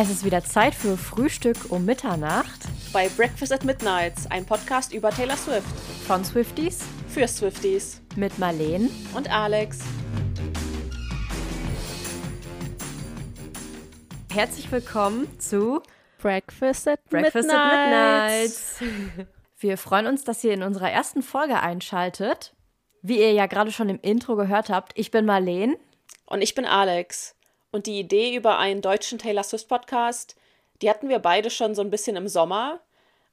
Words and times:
Es 0.00 0.10
ist 0.10 0.24
wieder 0.24 0.44
Zeit 0.44 0.76
für 0.76 0.96
Frühstück 0.96 1.56
um 1.70 1.84
Mitternacht 1.84 2.60
bei 2.92 3.08
Breakfast 3.08 3.52
at 3.52 3.64
Midnight, 3.64 4.14
ein 4.30 4.46
Podcast 4.46 4.92
über 4.92 5.10
Taylor 5.10 5.36
Swift. 5.36 5.66
von 6.06 6.24
Swifties 6.24 6.84
Für 7.08 7.26
Swifties 7.26 8.00
mit 8.14 8.38
Marleen. 8.38 8.90
und 9.16 9.28
Alex. 9.28 9.80
Herzlich 14.32 14.70
willkommen 14.70 15.26
zu 15.40 15.82
Breakfast 16.22 16.86
at 16.86 17.04
Breakfast 17.10 17.50
at 17.50 17.72
Midnight. 17.72 19.28
Wir 19.58 19.76
freuen 19.76 20.06
uns, 20.06 20.22
dass 20.22 20.44
ihr 20.44 20.52
in 20.52 20.62
unserer 20.62 20.92
ersten 20.92 21.22
Folge 21.24 21.58
einschaltet. 21.58 22.54
Wie 23.02 23.18
ihr 23.18 23.32
ja 23.32 23.46
gerade 23.46 23.72
schon 23.72 23.88
im 23.88 23.98
Intro 24.00 24.36
gehört 24.36 24.70
habt, 24.70 24.92
ich 24.94 25.10
bin 25.10 25.26
Marleen. 25.26 25.74
Und 26.24 26.40
ich 26.40 26.54
bin 26.54 26.66
Alex. 26.66 27.34
Und 27.70 27.86
die 27.86 27.98
Idee 27.98 28.34
über 28.34 28.58
einen 28.58 28.80
deutschen 28.80 29.18
Taylor 29.18 29.42
Swift 29.44 29.68
Podcast, 29.68 30.36
die 30.80 30.88
hatten 30.88 31.08
wir 31.08 31.18
beide 31.18 31.50
schon 31.50 31.74
so 31.74 31.82
ein 31.82 31.90
bisschen 31.90 32.16
im 32.16 32.28
Sommer 32.28 32.80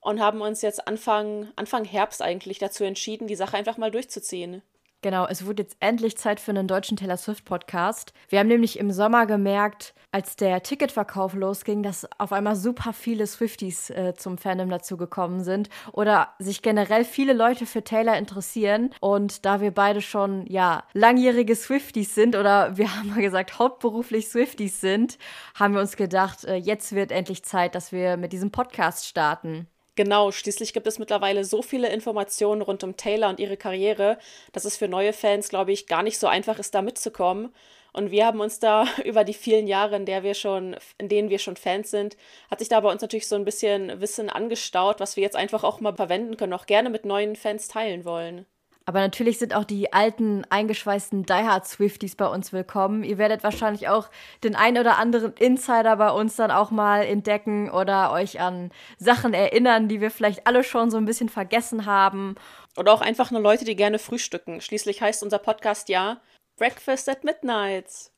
und 0.02 0.20
haben 0.20 0.42
uns 0.42 0.62
jetzt 0.62 0.88
Anfang, 0.88 1.52
Anfang 1.56 1.86
Herbst 1.86 2.22
eigentlich 2.22 2.60
dazu 2.60 2.84
entschieden, 2.84 3.28
die 3.28 3.36
Sache 3.36 3.58
einfach 3.58 3.78
mal 3.78 3.92
durchzuziehen. 3.92 4.62
Genau, 5.06 5.28
es 5.28 5.46
wurde 5.46 5.62
jetzt 5.62 5.78
endlich 5.82 6.18
Zeit 6.18 6.40
für 6.40 6.50
einen 6.50 6.68
deutschen 6.68 6.98
Taylor 6.98 7.18
Swift 7.18 7.46
Podcast. 7.46 8.12
Wir 8.28 8.40
haben 8.40 8.48
nämlich 8.48 8.80
im 8.80 8.90
Sommer 8.92 9.28
gemerkt, 9.28 9.94
als 10.12 10.36
der 10.36 10.64
Ticketverkauf 10.64 11.36
losging, 11.36 11.84
dass 11.84 12.10
auf 12.18 12.34
einmal 12.34 12.56
super 12.56 12.92
viele 12.92 13.28
Swifties 13.28 13.92
äh, 13.92 14.16
zum 14.18 14.40
Fandom 14.40 14.68
dazu 14.68 14.98
gekommen 14.98 15.44
sind 15.44 15.70
oder 15.92 16.30
sich 16.40 16.64
generell 16.64 17.06
viele 17.06 17.34
Leute 17.34 17.68
für 17.68 17.84
Taylor 17.84 18.18
interessieren. 18.18 18.90
Und 19.00 19.46
da 19.46 19.62
wir 19.62 19.70
beide 19.70 20.02
schon 20.02 20.48
ja 20.48 20.84
langjährige 20.94 21.56
Swifties 21.56 22.16
sind 22.16 22.36
oder 22.36 22.76
wir 22.76 22.96
haben 22.98 23.10
mal 23.10 23.22
gesagt 23.22 23.60
hauptberuflich 23.60 24.30
Swifties 24.30 24.82
sind, 24.82 25.20
haben 25.54 25.76
wir 25.76 25.82
uns 25.82 25.98
gedacht, 25.98 26.46
äh, 26.46 26.56
jetzt 26.56 26.96
wird 26.96 27.12
endlich 27.12 27.44
Zeit, 27.44 27.76
dass 27.76 27.92
wir 27.92 28.18
mit 28.18 28.34
diesem 28.34 28.50
Podcast 28.50 29.06
starten. 29.06 29.68
Genau, 29.96 30.32
schließlich 30.32 30.74
gibt 30.74 30.88
es 30.88 31.00
mittlerweile 31.00 31.46
so 31.46 31.62
viele 31.62 31.90
Informationen 31.90 32.62
rund 32.62 32.84
um 32.84 32.98
Taylor 32.98 33.30
und 33.30 33.40
ihre 33.40 33.56
Karriere, 33.56 34.18
dass 34.52 34.66
es 34.66 34.76
für 34.76 34.90
neue 34.90 35.14
Fans, 35.14 35.48
glaube 35.48 35.72
ich, 35.72 35.88
gar 35.88 36.04
nicht 36.04 36.20
so 36.20 36.28
einfach 36.28 36.60
ist, 36.60 36.76
da 36.76 36.82
mitzukommen. 36.82 37.54
Und 37.94 38.12
wir 38.12 38.26
haben 38.26 38.42
uns 38.42 38.60
da 38.60 38.86
über 39.06 39.24
die 39.24 39.34
vielen 39.34 39.68
Jahre, 39.68 39.96
in, 39.96 40.06
der 40.06 40.24
wir 40.24 40.34
schon, 40.34 40.76
in 40.98 41.08
denen 41.08 41.30
wir 41.30 41.40
schon 41.40 41.56
Fans 41.56 41.92
sind, 41.92 42.18
hat 42.52 42.60
sich 42.60 42.68
da 42.68 42.82
bei 42.82 42.92
uns 42.92 43.02
natürlich 43.02 43.28
so 43.28 43.36
ein 43.38 43.46
bisschen 43.46 44.02
Wissen 44.02 44.30
angestaut, 44.30 45.00
was 45.00 45.16
wir 45.16 45.24
jetzt 45.24 45.38
einfach 45.38 45.64
auch 45.64 45.80
mal 45.80 45.96
verwenden 45.96 46.36
können, 46.36 46.54
auch 46.54 46.66
gerne 46.66 46.90
mit 46.90 47.06
neuen 47.06 47.38
Fans 47.38 47.70
teilen 47.70 48.04
wollen. 48.04 48.46
Aber 48.88 49.00
natürlich 49.00 49.40
sind 49.40 49.56
auch 49.56 49.64
die 49.64 49.94
alten, 49.94 50.46
eingeschweißten 50.52 51.26
Die 51.26 51.34
Hard 51.34 51.68
Swifties 51.68 52.16
bei 52.16 52.28
uns 52.28 52.54
willkommen. 52.54 53.04
Ihr 53.04 53.18
werdet 53.18 53.44
wahrscheinlich 53.44 53.88
auch 53.88 54.12
den 54.44 54.56
ein 54.56 54.78
oder 54.78 55.00
anderen 55.00 55.34
Insider 55.34 55.96
bei 55.96 56.12
uns 56.12 56.36
dann 56.36 56.52
auch 56.52 56.70
mal 56.70 57.04
entdecken 57.04 57.72
oder 57.72 58.12
euch 58.12 58.40
an 58.40 58.72
Sachen 59.00 59.34
erinnern, 59.34 59.88
die 59.88 60.02
wir 60.02 60.12
vielleicht 60.12 60.46
alle 60.46 60.64
schon 60.64 60.92
so 60.92 60.98
ein 60.98 61.06
bisschen 61.06 61.30
vergessen 61.30 61.88
haben. 61.88 62.36
Oder 62.78 62.94
auch 62.94 63.02
einfach 63.02 63.32
nur 63.32 63.42
Leute, 63.42 63.66
die 63.66 63.76
gerne 63.76 63.98
frühstücken. 63.98 64.62
Schließlich 64.62 65.02
heißt 65.02 65.24
unser 65.24 65.40
Podcast 65.40 65.90
ja 65.90 66.22
Breakfast 66.56 67.10
at 67.10 67.24
Midnight. 67.24 68.12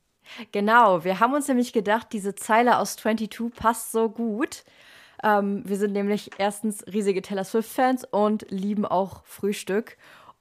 Genau, 0.51 1.05
wir 1.05 1.21
haben 1.21 1.33
uns 1.33 1.47
nämlich 1.47 1.71
gedacht, 1.71 2.07
diese 2.11 2.35
Zeile 2.35 2.79
aus 2.79 2.97
22 2.97 3.55
passt 3.55 3.93
so 3.93 4.09
gut. 4.09 4.65
Ähm, 5.23 5.63
wir 5.65 5.77
sind 5.77 5.93
nämlich 5.93 6.31
erstens 6.37 6.85
riesige 6.85 7.21
Taylor 7.21 7.45
Swift-Fans 7.45 8.03
und 8.03 8.45
lieben 8.49 8.85
auch 8.85 9.23
Frühstück. 9.23 9.95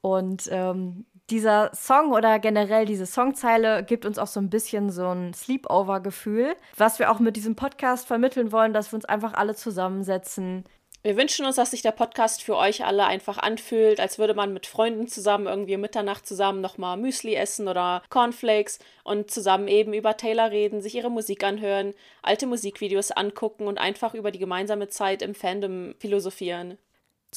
Und 0.07 0.47
ähm, 0.51 1.05
dieser 1.29 1.69
Song 1.75 2.13
oder 2.13 2.39
generell 2.39 2.85
diese 2.85 3.05
Songzeile 3.05 3.83
gibt 3.83 4.05
uns 4.05 4.17
auch 4.17 4.27
so 4.27 4.39
ein 4.39 4.49
bisschen 4.49 4.89
so 4.89 5.09
ein 5.09 5.33
Sleepover-Gefühl, 5.33 6.55
was 6.77 6.97
wir 6.97 7.11
auch 7.11 7.19
mit 7.19 7.35
diesem 7.35 7.57
Podcast 7.57 8.07
vermitteln 8.07 8.53
wollen, 8.53 8.71
dass 8.71 8.89
wir 8.93 8.95
uns 8.95 9.03
einfach 9.03 9.33
alle 9.33 9.53
zusammensetzen. 9.53 10.63
Wir 11.03 11.17
wünschen 11.17 11.45
uns, 11.45 11.57
dass 11.57 11.71
sich 11.71 11.81
der 11.81 11.91
Podcast 11.91 12.41
für 12.41 12.55
euch 12.55 12.85
alle 12.85 13.05
einfach 13.05 13.37
anfühlt, 13.37 13.99
als 13.99 14.17
würde 14.17 14.33
man 14.33 14.53
mit 14.53 14.65
Freunden 14.65 15.09
zusammen 15.09 15.47
irgendwie 15.47 15.75
Mitternacht 15.75 16.25
zusammen 16.25 16.61
nochmal 16.61 16.95
Müsli 16.95 17.35
essen 17.35 17.67
oder 17.67 18.01
Cornflakes 18.09 18.79
und 19.03 19.29
zusammen 19.29 19.67
eben 19.67 19.93
über 19.93 20.15
Taylor 20.15 20.51
reden, 20.51 20.81
sich 20.81 20.95
ihre 20.95 21.11
Musik 21.11 21.43
anhören, 21.43 21.93
alte 22.21 22.47
Musikvideos 22.47 23.11
angucken 23.11 23.67
und 23.67 23.77
einfach 23.77 24.13
über 24.13 24.31
die 24.31 24.39
gemeinsame 24.39 24.87
Zeit 24.87 25.21
im 25.21 25.35
Fandom 25.35 25.95
philosophieren. 25.99 26.77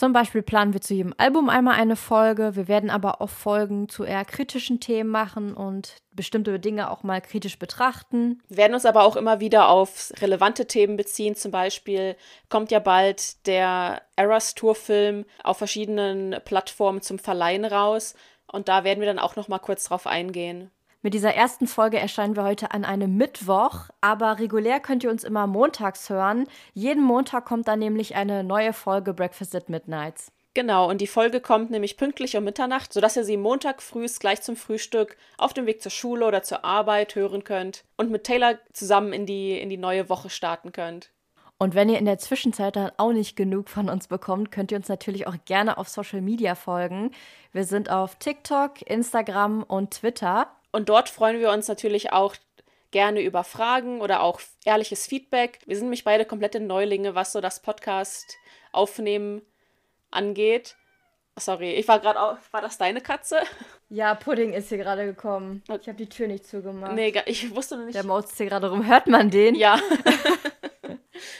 Zum 0.00 0.14
Beispiel 0.14 0.40
planen 0.40 0.72
wir 0.72 0.80
zu 0.80 0.94
jedem 0.94 1.12
Album 1.18 1.50
einmal 1.50 1.74
eine 1.74 1.94
Folge. 1.94 2.56
Wir 2.56 2.68
werden 2.68 2.88
aber 2.88 3.20
auch 3.20 3.28
Folgen 3.28 3.90
zu 3.90 4.02
eher 4.02 4.24
kritischen 4.24 4.80
Themen 4.80 5.10
machen 5.10 5.52
und 5.52 5.96
bestimmte 6.12 6.58
Dinge 6.58 6.90
auch 6.90 7.02
mal 7.02 7.20
kritisch 7.20 7.58
betrachten. 7.58 8.40
Wir 8.48 8.56
werden 8.56 8.72
uns 8.72 8.86
aber 8.86 9.04
auch 9.04 9.14
immer 9.14 9.40
wieder 9.40 9.68
auf 9.68 10.10
relevante 10.22 10.66
Themen 10.66 10.96
beziehen. 10.96 11.34
Zum 11.34 11.50
Beispiel 11.50 12.16
kommt 12.48 12.70
ja 12.70 12.78
bald 12.78 13.46
der 13.46 14.00
Eras 14.16 14.54
Tour 14.54 14.74
Film 14.74 15.26
auf 15.44 15.58
verschiedenen 15.58 16.34
Plattformen 16.46 17.02
zum 17.02 17.18
Verleihen 17.18 17.66
raus. 17.66 18.14
Und 18.50 18.68
da 18.68 18.84
werden 18.84 19.00
wir 19.00 19.06
dann 19.06 19.18
auch 19.18 19.36
noch 19.36 19.48
mal 19.48 19.58
kurz 19.58 19.84
drauf 19.84 20.06
eingehen. 20.06 20.70
Mit 21.02 21.14
dieser 21.14 21.34
ersten 21.34 21.66
Folge 21.66 21.98
erscheinen 21.98 22.36
wir 22.36 22.44
heute 22.44 22.72
an 22.72 22.84
einem 22.84 23.16
Mittwoch, 23.16 23.88
aber 24.02 24.38
regulär 24.38 24.80
könnt 24.80 25.02
ihr 25.02 25.10
uns 25.10 25.24
immer 25.24 25.46
montags 25.46 26.10
hören. 26.10 26.46
Jeden 26.74 27.02
Montag 27.02 27.46
kommt 27.46 27.68
dann 27.68 27.78
nämlich 27.78 28.16
eine 28.16 28.44
neue 28.44 28.74
Folge 28.74 29.14
Breakfast 29.14 29.54
at 29.54 29.70
Midnights. 29.70 30.30
Genau, 30.52 30.90
und 30.90 31.00
die 31.00 31.06
Folge 31.06 31.40
kommt 31.40 31.70
nämlich 31.70 31.96
pünktlich 31.96 32.36
um 32.36 32.44
Mitternacht, 32.44 32.92
sodass 32.92 33.16
ihr 33.16 33.24
sie 33.24 33.38
Montag 33.38 33.80
früh 33.80 34.06
gleich 34.18 34.42
zum 34.42 34.56
Frühstück 34.56 35.16
auf 35.38 35.54
dem 35.54 35.64
Weg 35.64 35.80
zur 35.80 35.92
Schule 35.92 36.26
oder 36.26 36.42
zur 36.42 36.66
Arbeit 36.66 37.14
hören 37.14 37.44
könnt 37.44 37.84
und 37.96 38.10
mit 38.10 38.24
Taylor 38.24 38.58
zusammen 38.74 39.14
in 39.14 39.24
die, 39.24 39.58
in 39.58 39.70
die 39.70 39.78
neue 39.78 40.10
Woche 40.10 40.28
starten 40.28 40.72
könnt. 40.72 41.12
Und 41.56 41.74
wenn 41.74 41.88
ihr 41.88 41.98
in 41.98 42.04
der 42.04 42.18
Zwischenzeit 42.18 42.76
dann 42.76 42.92
auch 42.98 43.12
nicht 43.12 43.36
genug 43.36 43.70
von 43.70 43.88
uns 43.88 44.08
bekommt, 44.08 44.50
könnt 44.50 44.70
ihr 44.70 44.76
uns 44.76 44.88
natürlich 44.88 45.26
auch 45.26 45.36
gerne 45.46 45.78
auf 45.78 45.88
Social 45.88 46.20
Media 46.20 46.54
folgen. 46.54 47.12
Wir 47.52 47.64
sind 47.64 47.90
auf 47.90 48.16
TikTok, 48.16 48.82
Instagram 48.82 49.62
und 49.62 49.92
Twitter. 49.92 50.48
Und 50.72 50.88
dort 50.88 51.08
freuen 51.08 51.40
wir 51.40 51.50
uns 51.50 51.68
natürlich 51.68 52.12
auch 52.12 52.34
gerne 52.90 53.20
über 53.22 53.44
Fragen 53.44 54.00
oder 54.00 54.22
auch 54.22 54.40
ehrliches 54.64 55.06
Feedback. 55.06 55.60
Wir 55.66 55.76
sind 55.76 55.86
nämlich 55.86 56.04
beide 56.04 56.24
komplette 56.24 56.60
Neulinge, 56.60 57.14
was 57.14 57.32
so 57.32 57.40
das 57.40 57.60
Podcast 57.62 58.36
aufnehmen 58.72 59.42
angeht. 60.10 60.76
Sorry, 61.38 61.72
ich 61.72 61.88
war 61.88 62.00
gerade 62.00 62.20
auf. 62.20 62.38
War 62.52 62.60
das 62.60 62.76
deine 62.76 63.00
Katze? 63.00 63.40
Ja, 63.88 64.14
Pudding 64.14 64.52
ist 64.52 64.68
hier 64.68 64.78
gerade 64.78 65.06
gekommen. 65.06 65.62
Ich 65.80 65.88
habe 65.88 65.94
die 65.94 66.08
Tür 66.08 66.26
nicht 66.26 66.46
zugemacht. 66.46 66.92
Nee, 66.92 67.14
ich 67.26 67.54
wusste 67.54 67.76
noch 67.76 67.86
nicht. 67.86 67.94
Der 67.94 68.04
maust 68.04 68.36
hier 68.36 68.46
gerade 68.46 68.70
rum. 68.70 68.86
Hört 68.86 69.06
man 69.06 69.30
den? 69.30 69.54
Ja. 69.54 69.80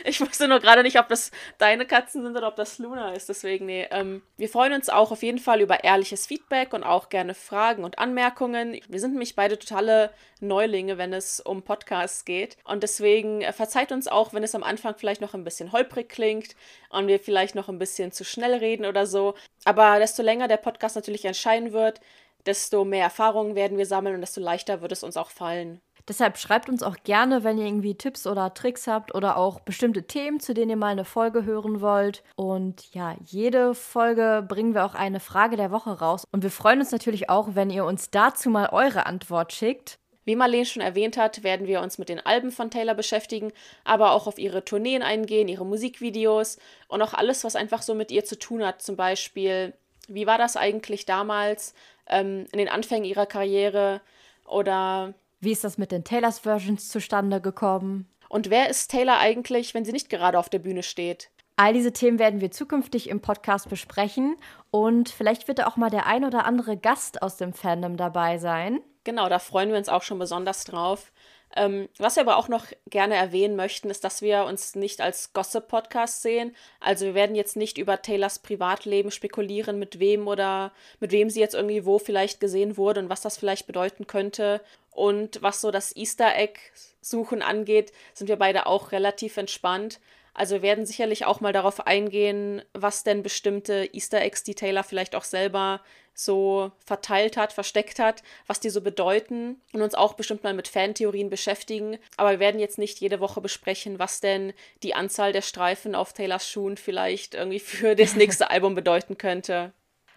ich 0.05 0.21
wusste 0.21 0.49
nur 0.49 0.61
gerade 0.61 0.83
nicht, 0.83 0.99
ob 0.99 1.09
das 1.09 1.31
deine 1.59 1.87
Katzen 1.87 2.23
sind 2.23 2.37
oder 2.37 2.49
ob 2.49 2.57
das 2.57 2.79
Luna 2.79 3.13
ist. 3.13 3.29
Deswegen, 3.29 3.67
nee. 3.67 3.87
Ähm, 3.91 4.23
wir 4.37 4.49
freuen 4.49 4.73
uns 4.73 4.89
auch 4.89 5.13
auf 5.13 5.23
jeden 5.23 5.39
Fall 5.39 5.61
über 5.61 5.85
ehrliches 5.85 6.27
Feedback 6.27 6.73
und 6.73 6.85
auch 6.85 7.09
gerne 7.09 7.35
Fragen 7.35 7.85
und 7.85 7.99
Anmerkungen. 7.99 8.81
Wir 8.89 9.01
sind 9.01 9.13
nämlich 9.13 9.37
beide 9.37 9.59
totale 9.59 10.11
Neulinge, 10.41 10.99
wenn 10.99 11.13
es 11.13 11.41
um 11.41 11.63
Podcasts 11.63 12.25
geht. 12.25 12.57
Und 12.65 12.83
deswegen 12.83 13.43
äh, 13.43 13.53
verzeiht 13.53 13.93
uns 13.93 14.09
auch, 14.09 14.33
wenn 14.33 14.43
es 14.43 14.55
am 14.55 14.63
Anfang 14.63 14.95
vielleicht 14.97 15.21
noch 15.21 15.35
ein 15.35 15.45
bisschen 15.45 15.73
holprig 15.73 16.09
klingt 16.09 16.55
und 16.91 17.07
wir 17.07 17.21
vielleicht 17.21 17.55
noch 17.55 17.69
ein 17.69 17.79
bisschen 17.79 18.13
zu 18.13 18.25
schnell 18.25 18.55
reden 18.55 18.87
oder 18.87 19.07
so. 19.07 19.35
Aber 19.65 19.99
desto 19.99 20.23
länger 20.23 20.49
der 20.49 20.57
Podcast 20.57 20.97
natürlich 20.97 21.25
erscheinen 21.25 21.73
wird, 21.73 22.01
desto 22.47 22.85
mehr 22.85 23.05
Erfahrungen 23.05 23.55
werden 23.55 23.79
wir 23.79 23.87
sammeln 23.87 24.15
und 24.15 24.21
desto 24.23 24.41
leichter 24.41 24.81
wird 24.81 24.93
es 24.93 25.03
uns 25.03 25.17
auch 25.17 25.31
fallen. 25.31 25.81
Deshalb 26.11 26.39
schreibt 26.39 26.69
uns 26.69 26.83
auch 26.83 26.97
gerne, 27.05 27.45
wenn 27.45 27.57
ihr 27.57 27.67
irgendwie 27.67 27.95
Tipps 27.95 28.27
oder 28.27 28.53
Tricks 28.53 28.89
habt 28.89 29.15
oder 29.15 29.37
auch 29.37 29.61
bestimmte 29.61 30.09
Themen, 30.09 30.41
zu 30.41 30.55
denen 30.55 30.71
ihr 30.71 30.77
mal 30.77 30.89
eine 30.89 31.05
Folge 31.05 31.45
hören 31.45 31.81
wollt. 31.81 32.25
Und 32.35 32.93
ja, 32.93 33.15
jede 33.27 33.77
Folge 33.77 34.45
bringen 34.49 34.75
wir 34.75 34.85
auch 34.85 34.97
eine 34.97 35.21
Frage 35.21 35.57
der 35.57 35.71
Woche 35.71 36.01
raus. 36.01 36.25
Und 36.33 36.43
wir 36.43 36.51
freuen 36.51 36.81
uns 36.81 36.91
natürlich 36.91 37.31
auch, 37.31 37.55
wenn 37.55 37.71
ihr 37.71 37.85
uns 37.85 38.11
dazu 38.11 38.51
mal 38.51 38.71
eure 38.73 39.07
Antwort 39.07 39.53
schickt. 39.53 40.01
Wie 40.25 40.35
Marlene 40.35 40.67
schon 40.67 40.83
erwähnt 40.83 41.17
hat, 41.17 41.45
werden 41.45 41.69
wir 41.69 41.81
uns 41.81 41.97
mit 41.97 42.09
den 42.09 42.19
Alben 42.19 42.51
von 42.51 42.73
Taylor 42.73 42.95
beschäftigen, 42.95 43.53
aber 43.85 44.11
auch 44.11 44.27
auf 44.27 44.37
ihre 44.37 44.65
Tourneen 44.65 45.05
eingehen, 45.05 45.47
ihre 45.47 45.65
Musikvideos 45.65 46.59
und 46.89 47.03
auch 47.03 47.15
alles, 47.15 47.45
was 47.45 47.55
einfach 47.55 47.83
so 47.83 47.95
mit 47.95 48.11
ihr 48.11 48.25
zu 48.25 48.37
tun 48.37 48.67
hat. 48.67 48.83
Zum 48.83 48.97
Beispiel, 48.97 49.75
wie 50.09 50.27
war 50.27 50.39
das 50.39 50.57
eigentlich 50.57 51.07
damals 51.07 51.73
ähm, 52.09 52.47
in 52.51 52.59
den 52.59 52.69
Anfängen 52.69 53.05
ihrer 53.05 53.27
Karriere 53.27 54.01
oder 54.45 55.15
Wie 55.41 55.53
ist 55.53 55.65
das 55.65 55.79
mit 55.79 55.91
den 55.93 56.05
Taylors 56.05 56.41
Versions 56.41 56.89
zustande 56.89 57.41
gekommen? 57.41 58.07
und 58.31 58.49
wer 58.49 58.71
ist 58.71 58.91
Taylor 58.91 59.19
eigentlich, 59.19 59.75
wenn 59.75 59.85
sie 59.85 59.93
nicht 59.93 60.09
gerade 60.09 60.39
auf 60.39 60.49
der 60.49 60.61
Bühne 60.61 60.83
steht? 60.83 61.31
All 61.57 61.75
diese 61.75 61.93
Themen 61.93 62.19
werden 62.19 62.41
wir 62.41 62.51
zukünftig 62.51 63.11
im 63.11 63.21
Podcast 63.21 63.69
besprechen 63.69 64.37
und 64.71 65.11
vielleicht 65.11 65.47
wird 65.47 65.59
da 65.59 65.67
auch 65.67 65.77
mal 65.77 65.91
der 65.91 66.07
ein 66.07 66.25
oder 66.25 66.47
andere 66.47 66.79
Gast 66.79 67.21
aus 67.21 67.37
dem 67.37 67.53
Fandom 67.53 67.99
dabei 67.99 68.39
sein. 68.39 68.81
Genau, 69.05 69.29
da 69.29 69.39
freuen 69.39 69.71
wir 69.71 69.77
uns 69.77 69.89
auch 69.91 70.03
schon 70.03 70.19
besonders 70.19 70.65
drauf. 70.65 71.13
Ähm, 71.57 71.89
was 71.99 72.15
wir 72.15 72.23
aber 72.23 72.37
auch 72.37 72.47
noch 72.47 72.67
gerne 72.89 73.17
erwähnen 73.17 73.57
möchten, 73.57 73.91
ist, 73.91 74.05
dass 74.05 74.23
wir 74.23 74.45
uns 74.45 74.77
nicht 74.77 75.01
als 75.01 75.33
Gossip-Podcast 75.33 76.23
sehen. 76.23 76.55
Also 76.79 77.07
wir 77.07 77.15
werden 77.15 77.35
jetzt 77.35 77.57
nicht 77.57 77.77
über 77.77 78.01
Taylors 78.01 78.39
Privatleben 78.39 79.11
spekulieren, 79.11 79.79
mit 79.79 79.99
wem 79.99 80.29
oder 80.29 80.73
mit 81.01 81.11
wem 81.11 81.29
sie 81.29 81.41
jetzt 81.41 81.57
irgendwie 81.57 81.85
wo 81.85 81.99
vielleicht 81.99 82.39
gesehen 82.39 82.77
wurde 82.77 83.01
und 83.01 83.09
was 83.09 83.21
das 83.21 83.37
vielleicht 83.37 83.67
bedeuten 83.67 84.07
könnte. 84.07 84.61
Und 84.91 85.43
was 85.43 85.61
so 85.61 85.71
das 85.71 85.95
Easter 85.97 86.37
Egg-Suchen 86.37 87.43
angeht, 87.43 87.93
sind 88.13 88.29
wir 88.29 88.37
beide 88.37 88.67
auch 88.67 88.93
relativ 88.93 89.37
entspannt. 89.37 90.01
Also 90.35 90.57
wir 90.57 90.63
werden 90.63 90.87
sicherlich 90.87 91.25
auch 91.27 91.41
mal 91.41 91.53
darauf 91.53 91.87
eingehen, 91.87 92.63
was 92.73 93.05
denn 93.05 93.23
bestimmte 93.23 93.89
Easter 93.93 94.21
Eggs, 94.21 94.43
die 94.43 94.55
Taylor 94.55 94.85
vielleicht 94.85 95.15
auch 95.15 95.25
selber 95.25 95.81
so 96.15 96.71
verteilt 96.85 97.37
hat, 97.37 97.53
versteckt 97.53 97.99
hat, 97.99 98.23
was 98.47 98.61
die 98.61 98.71
so 98.71 98.81
bedeuten 98.81 99.61
und 99.73 99.83
uns 99.83 99.95
auch 99.95 100.15
bestimmt 100.15 100.45
mal 100.45 100.55
mit 100.55 100.69
Fantheorien 100.69 101.31
beschäftigen. 101.31 101.99
Aber 102.17 102.33
wir 102.33 102.41
werden 102.41 102.61
jetzt 102.61 102.79
nicht 102.79 103.01
jede 103.01 103.21
Woche 103.21 103.41
besprechen, 103.41 103.99
was 103.99 104.21
denn 104.21 104.53
die 104.83 104.95
Anzahl 104.95 105.33
der 105.33 105.43
Streifen 105.43 105.95
auf 105.95 106.13
Taylors 106.13 106.49
Schuhen 106.49 106.77
vielleicht 106.77 107.35
irgendwie 107.35 107.61
für 107.61 107.97
das 107.97 108.17
nächste 108.17 108.51
Album 108.51 108.75
bedeuten 108.75 109.19
könnte. 109.19 109.73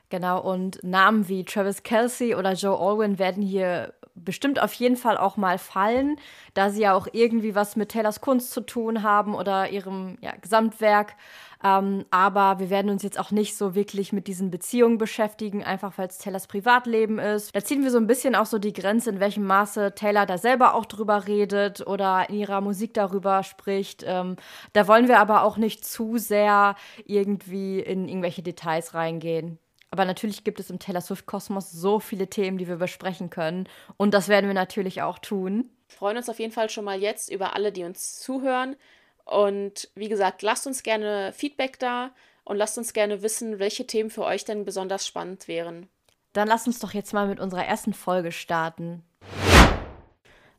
Genau, 0.10 0.42
und 0.42 0.84
Namen 0.84 1.28
wie 1.28 1.44
Travis 1.44 1.84
Kelsey 1.84 2.36
oder 2.36 2.54
Joe 2.54 2.78
Alwyn 2.78 3.18
werden 3.18 3.42
hier 3.42 3.94
bestimmt 4.16 4.62
auf 4.62 4.74
jeden 4.74 4.96
Fall 4.96 5.18
auch 5.18 5.38
mal 5.38 5.58
fallen, 5.58 6.18
da 6.54 6.70
sie 6.70 6.82
ja 6.82 6.94
auch 6.94 7.08
irgendwie 7.12 7.56
was 7.56 7.76
mit 7.76 7.90
Taylors 7.90 8.22
Kunst 8.22 8.52
zu 8.52 8.62
tun 8.62 9.04
haben 9.04 9.34
oder 9.34 9.70
ihrem 9.70 10.18
ja, 10.22 10.34
Gesamtwerk. 10.40 11.16
Ähm, 11.64 12.06
aber 12.12 12.60
wir 12.60 12.70
werden 12.70 12.92
uns 12.92 13.04
jetzt 13.04 13.18
auch 13.18 13.32
nicht 13.32 13.56
so 13.56 13.74
wirklich 13.74 14.12
mit 14.12 14.28
diesen 14.28 14.52
Beziehungen 14.52 14.98
beschäftigen, 14.98 15.64
einfach 15.64 15.98
weil 15.98 16.10
es 16.10 16.18
Taylors 16.18 16.48
Privatleben 16.48 17.20
ist. 17.20 17.56
Da 17.56 17.64
ziehen 17.64 17.84
wir 17.84 17.92
so 17.92 17.98
ein 17.98 18.08
bisschen 18.08 18.36
auch 18.36 18.46
so 18.46 18.60
die 18.60 18.74
Grenze, 18.74 19.10
in 19.10 19.20
welchem 19.22 19.46
Maße 19.46 19.96
Taylor 19.96 20.26
da 20.26 20.38
selber 20.38 20.76
auch 20.76 20.86
drüber 20.86 21.26
redet 21.26 21.88
oder 21.88 22.30
in 22.30 22.36
ihrer 22.36 22.60
Musik 22.60 22.94
darüber 22.94 23.44
spricht. 23.44 24.04
Ähm, 24.06 24.36
da 24.74 24.88
wollen 24.88 25.08
wir 25.08 25.20
aber 25.20 25.44
auch 25.44 25.58
nicht 25.58 25.86
zu 25.86 26.18
sehr 26.18 26.76
irgendwie 27.06 27.80
in 27.80 28.10
irgendwelche 28.10 28.44
Details 28.44 28.94
reingehen. 28.94 29.58
Aber 29.94 30.06
natürlich 30.06 30.44
gibt 30.44 30.60
es 30.60 30.72
im 30.72 30.80
Taylor 30.80 31.02
Swift-Kosmos 31.02 31.72
so 31.72 32.00
viele 32.00 32.28
Themen, 32.28 32.58
die 32.58 32.68
wir 32.68 32.78
besprechen 32.78 33.30
können. 33.30 33.70
Und 33.96 34.16
das 34.16 34.28
werden 34.28 34.48
wir 34.48 34.56
natürlich 34.56 35.04
auch 35.04 35.20
tun. 35.20 35.70
Wir 35.88 35.98
freuen 35.98 36.18
uns 36.18 36.30
auf 36.30 36.40
jeden 36.40 36.52
Fall 36.52 36.72
schon 36.72 36.84
mal 36.84 37.00
jetzt 37.00 37.32
über 37.32 37.56
alle, 37.56 37.72
die 37.72 37.84
uns 37.84 38.20
zuhören. 38.20 38.76
Und 39.24 39.92
wie 39.94 40.10
gesagt, 40.10 40.42
lasst 40.42 40.66
uns 40.66 40.82
gerne 40.82 41.32
Feedback 41.32 41.78
da 41.78 42.10
und 42.44 42.58
lasst 42.58 42.80
uns 42.80 42.94
gerne 42.94 43.22
wissen, 43.22 43.60
welche 43.60 43.86
Themen 43.86 44.10
für 44.10 44.24
euch 44.24 44.46
denn 44.46 44.66
besonders 44.66 45.06
spannend 45.06 45.48
wären. 45.48 45.88
Dann 46.34 46.48
lasst 46.48 46.66
uns 46.66 46.80
doch 46.80 46.96
jetzt 46.96 47.14
mal 47.14 47.28
mit 47.28 47.40
unserer 47.40 47.68
ersten 47.68 47.94
Folge 47.94 48.32
starten. 48.32 49.04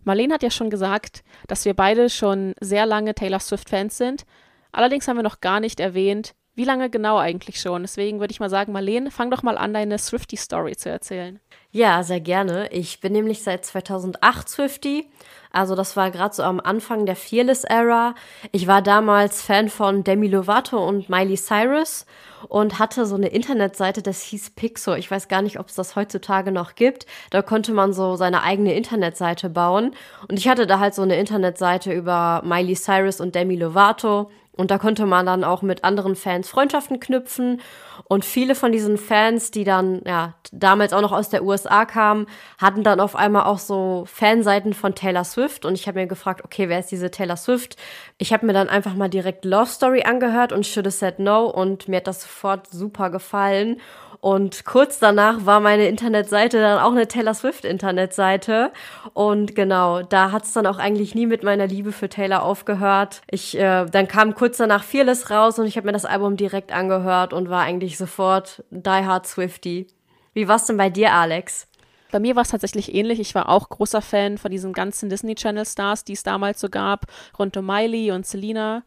Marlene 0.05 0.35
hat 0.35 0.45
ja 0.45 0.51
schon 0.53 0.71
gesagt, 0.71 1.25
dass 1.49 1.65
wir 1.65 1.75
beide 1.75 2.09
schon 2.09 2.55
sehr 2.61 2.87
lange 2.87 3.17
Taylor 3.17 3.41
Swift-Fans 3.41 3.99
sind. 3.99 4.27
Allerdings 4.71 5.09
haben 5.09 5.17
wir 5.17 5.25
noch 5.25 5.41
gar 5.41 5.59
nicht 5.59 5.81
erwähnt, 5.81 6.37
wie 6.55 6.65
lange 6.65 6.89
genau 6.89 7.19
eigentlich 7.19 7.61
schon? 7.61 7.83
Deswegen 7.83 8.21
würde 8.21 8.33
ich 8.33 8.41
mal 8.41 8.51
sagen, 8.51 8.73
Marlene, 8.73 9.11
fang 9.11 9.31
doch 9.31 9.43
mal 9.43 9.59
an, 9.59 9.75
deine 9.75 9.99
Swifty-Story 9.99 10.77
zu 10.77 10.89
erzählen. 10.89 11.41
Ja, 11.71 12.05
sehr 12.05 12.21
gerne. 12.21 12.71
Ich 12.71 13.01
bin 13.01 13.13
nämlich 13.13 13.43
seit 13.43 13.65
2008 13.65 14.49
Swifty. 14.49 15.11
Also 15.51 15.75
das 15.75 15.97
war 15.97 16.11
gerade 16.11 16.35
so 16.35 16.43
am 16.43 16.61
Anfang 16.61 17.07
der 17.07 17.17
Fearless-Ära. 17.17 18.15
Ich 18.53 18.67
war 18.67 18.83
damals 18.83 19.43
Fan 19.43 19.69
von 19.69 20.05
Demi 20.05 20.29
Lovato 20.29 20.85
und 20.87 21.09
Miley 21.09 21.37
Cyrus 21.37 22.07
und 22.49 22.79
hatte 22.79 23.07
so 23.07 23.15
eine 23.15 23.29
Internetseite, 23.29 24.03
das 24.03 24.23
hieß 24.23 24.51
Pixo. 24.51 24.95
Ich 24.95 25.11
weiß 25.11 25.29
gar 25.29 25.43
nicht, 25.43 25.59
ob 25.59 25.69
es 25.69 25.75
das 25.75 25.97
heutzutage 25.97 26.53
noch 26.53 26.75
gibt. 26.75 27.07
Da 27.31 27.43
konnte 27.43 27.73
man 27.73 27.93
so 27.93 28.17
seine 28.17 28.43
eigene 28.43 28.75
Internetseite 28.75 29.49
bauen. 29.49 29.95
Und 30.29 30.39
ich 30.39 30.49
hatte 30.49 30.67
da 30.67 30.79
halt 30.79 30.95
so 30.95 31.03
eine 31.03 31.19
Internetseite 31.19 31.93
über 31.93 32.43
Miley 32.45 32.75
Cyrus 32.75 33.21
und 33.21 33.35
Demi 33.35 33.57
Lovato 33.57 34.31
und 34.57 34.71
da 34.71 34.79
konnte 34.79 35.05
man 35.05 35.27
dann 35.27 35.43
auch 35.43 35.63
mit 35.63 35.83
anderen 35.83 36.15
Fans 36.15 36.49
Freundschaften 36.49 37.01
knüpfen. 37.01 37.61
Und 38.05 38.25
viele 38.25 38.55
von 38.55 38.71
diesen 38.71 38.99
Fans, 38.99 39.51
die 39.51 39.65
dann 39.65 40.03
ja 40.07 40.35
damals 40.53 40.93
auch 40.93 41.01
noch 41.01 41.13
aus 41.13 41.29
der 41.29 41.45
USA 41.45 41.85
kamen, 41.85 42.27
hatten 42.59 42.85
dann 42.85 43.01
auf 43.01 43.17
einmal 43.17 43.45
auch 43.45 43.59
so 43.59 44.05
Fanseiten 44.07 44.73
von 44.73 44.95
Taylor 44.95 45.25
Swift. 45.25 45.65
Und 45.65 45.75
ich 45.75 45.89
habe 45.89 45.99
mir 45.99 46.07
gefragt, 46.07 46.45
okay, 46.45 46.69
wer 46.69 46.79
ist 46.79 46.93
diese 46.93 47.11
Taylor 47.11 47.37
Swift? 47.37 47.77
Ich 48.19 48.33
habe 48.33 48.47
mir 48.47 48.53
dann 48.53 48.69
einfach 48.69 48.95
mal 48.95 49.09
direkt 49.09 49.45
Love 49.45 49.67
Story 49.67 50.03
angehört 50.05 50.53
und 50.53 50.67
Should 50.67 50.91
Said 50.93 51.19
No. 51.19 51.47
Und 51.47 51.89
mir 51.89 51.97
hat 51.97 52.07
das 52.07 52.23
sofort 52.23 52.69
super 52.69 53.11
gefallen. 53.11 53.81
Und 54.25 54.65
kurz 54.65 54.99
danach 55.01 55.45
war 55.45 55.61
meine 55.61 55.87
Internetseite 55.87 56.59
dann 56.59 56.79
auch 56.79 56.93
eine 56.93 57.07
Taylor 57.07 57.35
Swift 57.35 57.67
Internetseite. 57.67 58.73
Und 59.13 59.55
genau, 59.55 60.01
da 60.01 60.33
hat 60.33 60.45
es 60.45 60.55
dann 60.55 60.67
auch 60.67 60.79
eigentlich 60.79 61.15
nie 61.15 61.27
mit 61.27 61.43
meiner 61.43 61.67
Liebe 61.67 61.93
für 61.93 62.09
Taylor 62.09 62.43
aufgehört. 62.43 63.21
Ich, 63.31 63.55
äh, 63.55 63.85
dann 63.85 64.09
kam 64.09 64.35
kurz 64.35 64.57
danach 64.57 64.83
Fearless 64.83 65.29
raus 65.31 65.59
und 65.59 65.67
ich 65.67 65.77
habe 65.77 65.85
mir 65.85 65.93
das 65.93 66.07
Album 66.07 66.39
direkt 66.39 66.73
angehört 66.73 67.35
und 67.35 67.51
war 67.51 67.65
eigentlich 67.65 67.99
sofort 67.99 68.65
Die 68.71 68.89
Hard 68.89 69.27
Swifty. 69.27 69.89
Wie 70.33 70.49
war's 70.49 70.65
denn 70.65 70.79
bei 70.79 70.89
dir, 70.89 71.13
Alex? 71.13 71.69
Bei 72.11 72.19
mir 72.19 72.35
war 72.35 72.45
es 72.45 72.49
tatsächlich 72.49 72.95
ähnlich. 72.95 73.21
Ich 73.21 73.35
war 73.35 73.51
auch 73.51 73.69
großer 73.69 74.01
Fan 74.01 74.39
von 74.39 74.51
diesen 74.51 74.73
ganzen 74.73 75.11
Disney 75.11 75.35
Channel 75.35 75.67
Stars, 75.67 76.03
die 76.03 76.15
es 76.15 76.23
damals 76.23 76.63
so 76.63 76.71
gab, 76.71 77.05
rund 77.39 77.59
um 77.59 77.67
Miley 77.67 78.11
und 78.11 78.25
Selena. 78.25 78.85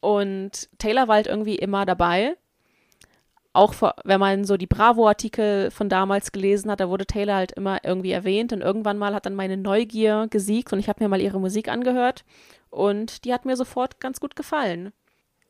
Und 0.00 0.68
Taylor 0.76 1.08
war 1.08 1.14
halt 1.14 1.28
irgendwie 1.28 1.56
immer 1.56 1.86
dabei 1.86 2.36
auch 3.56 3.74
wenn 4.04 4.20
man 4.20 4.44
so 4.44 4.56
die 4.56 4.66
Bravo-Artikel 4.66 5.70
von 5.70 5.88
damals 5.88 6.30
gelesen 6.30 6.70
hat, 6.70 6.80
da 6.80 6.90
wurde 6.90 7.06
Taylor 7.06 7.36
halt 7.36 7.52
immer 7.52 7.84
irgendwie 7.84 8.12
erwähnt 8.12 8.52
und 8.52 8.60
irgendwann 8.60 8.98
mal 8.98 9.14
hat 9.14 9.24
dann 9.24 9.34
meine 9.34 9.56
Neugier 9.56 10.26
gesiegt 10.28 10.72
und 10.72 10.78
ich 10.78 10.88
habe 10.88 11.02
mir 11.02 11.08
mal 11.08 11.22
ihre 11.22 11.40
Musik 11.40 11.68
angehört 11.68 12.24
und 12.70 13.24
die 13.24 13.32
hat 13.32 13.46
mir 13.46 13.56
sofort 13.56 13.98
ganz 13.98 14.20
gut 14.20 14.36
gefallen. 14.36 14.92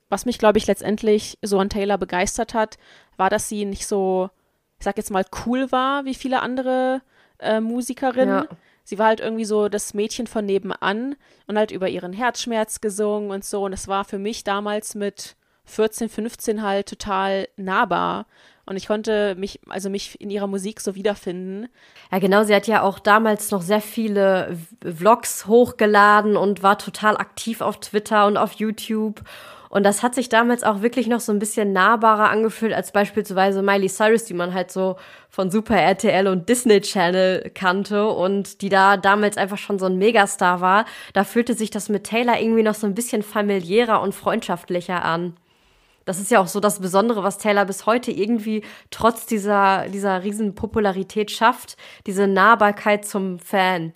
Was 0.08 0.24
mich, 0.24 0.38
glaube 0.38 0.58
ich, 0.58 0.68
letztendlich 0.68 1.36
so 1.42 1.58
an 1.58 1.68
Taylor 1.68 1.98
begeistert 1.98 2.54
hat, 2.54 2.78
war, 3.16 3.28
dass 3.28 3.48
sie 3.48 3.64
nicht 3.64 3.88
so, 3.88 4.30
ich 4.78 4.84
sag 4.84 4.96
jetzt 4.96 5.10
mal, 5.10 5.24
cool 5.44 5.72
war 5.72 6.04
wie 6.04 6.14
viele 6.14 6.42
andere 6.42 7.02
äh, 7.40 7.60
Musikerinnen. 7.60 8.44
Ja. 8.44 8.56
Sie 8.84 9.00
war 9.00 9.06
halt 9.06 9.18
irgendwie 9.18 9.44
so 9.44 9.68
das 9.68 9.94
Mädchen 9.94 10.28
von 10.28 10.46
nebenan 10.46 11.16
und 11.48 11.58
halt 11.58 11.72
über 11.72 11.88
ihren 11.88 12.12
Herzschmerz 12.12 12.80
gesungen 12.80 13.32
und 13.32 13.44
so. 13.44 13.64
Und 13.64 13.72
es 13.72 13.88
war 13.88 14.04
für 14.04 14.18
mich 14.18 14.44
damals 14.44 14.94
mit 14.94 15.34
14, 15.66 16.08
15 16.08 16.62
halt 16.62 16.88
total 16.88 17.48
nahbar. 17.56 18.26
Und 18.68 18.76
ich 18.76 18.88
konnte 18.88 19.36
mich, 19.36 19.60
also 19.68 19.88
mich 19.88 20.20
in 20.20 20.28
ihrer 20.28 20.48
Musik 20.48 20.80
so 20.80 20.96
wiederfinden. 20.96 21.68
Ja, 22.10 22.18
genau. 22.18 22.42
Sie 22.42 22.54
hat 22.54 22.66
ja 22.66 22.82
auch 22.82 22.98
damals 22.98 23.52
noch 23.52 23.62
sehr 23.62 23.80
viele 23.80 24.58
Vlogs 24.84 25.46
hochgeladen 25.46 26.36
und 26.36 26.64
war 26.64 26.76
total 26.76 27.16
aktiv 27.16 27.60
auf 27.60 27.78
Twitter 27.78 28.26
und 28.26 28.36
auf 28.36 28.54
YouTube. 28.54 29.22
Und 29.68 29.84
das 29.84 30.02
hat 30.02 30.14
sich 30.14 30.28
damals 30.28 30.64
auch 30.64 30.82
wirklich 30.82 31.06
noch 31.06 31.20
so 31.20 31.32
ein 31.32 31.38
bisschen 31.38 31.72
nahbarer 31.72 32.30
angefühlt 32.30 32.72
als 32.72 32.92
beispielsweise 32.92 33.62
Miley 33.62 33.88
Cyrus, 33.88 34.24
die 34.24 34.34
man 34.34 34.54
halt 34.54 34.72
so 34.72 34.96
von 35.28 35.50
Super 35.50 35.76
RTL 35.76 36.26
und 36.26 36.48
Disney 36.48 36.80
Channel 36.80 37.50
kannte 37.54 38.08
und 38.08 38.62
die 38.62 38.68
da 38.68 38.96
damals 38.96 39.36
einfach 39.36 39.58
schon 39.58 39.78
so 39.78 39.86
ein 39.86 39.98
Megastar 39.98 40.60
war. 40.60 40.86
Da 41.12 41.22
fühlte 41.24 41.54
sich 41.54 41.70
das 41.70 41.88
mit 41.88 42.04
Taylor 42.04 42.40
irgendwie 42.40 42.62
noch 42.62 42.74
so 42.74 42.86
ein 42.86 42.94
bisschen 42.94 43.22
familiärer 43.22 44.00
und 44.00 44.14
freundschaftlicher 44.14 45.04
an 45.04 45.36
das 46.06 46.20
ist 46.20 46.30
ja 46.30 46.40
auch 46.40 46.46
so 46.46 46.60
das 46.60 46.78
Besondere, 46.78 47.22
was 47.22 47.36
Taylor 47.36 47.66
bis 47.66 47.84
heute 47.84 48.12
irgendwie 48.12 48.64
trotz 48.90 49.26
dieser, 49.26 49.88
dieser 49.88 50.22
riesen 50.22 50.54
Popularität 50.54 51.30
schafft, 51.30 51.76
diese 52.06 52.28
Nahbarkeit 52.28 53.04
zum 53.04 53.38
Fan. 53.40 53.92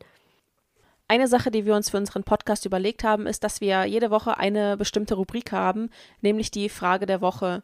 Eine 1.07 1.29
Sache, 1.29 1.51
die 1.51 1.65
wir 1.65 1.75
uns 1.75 1.89
für 1.89 1.97
unseren 1.97 2.25
Podcast 2.25 2.67
überlegt 2.67 3.05
haben, 3.05 3.27
ist, 3.27 3.45
dass 3.45 3.61
wir 3.61 3.85
jede 3.85 4.11
Woche 4.11 4.39
eine 4.39 4.77
bestimmte 4.77 5.15
Rubrik 5.15 5.53
haben, 5.53 5.89
nämlich 6.21 6.51
die 6.51 6.69
Frage 6.69 7.07
der 7.07 7.21
Woche. 7.21 7.63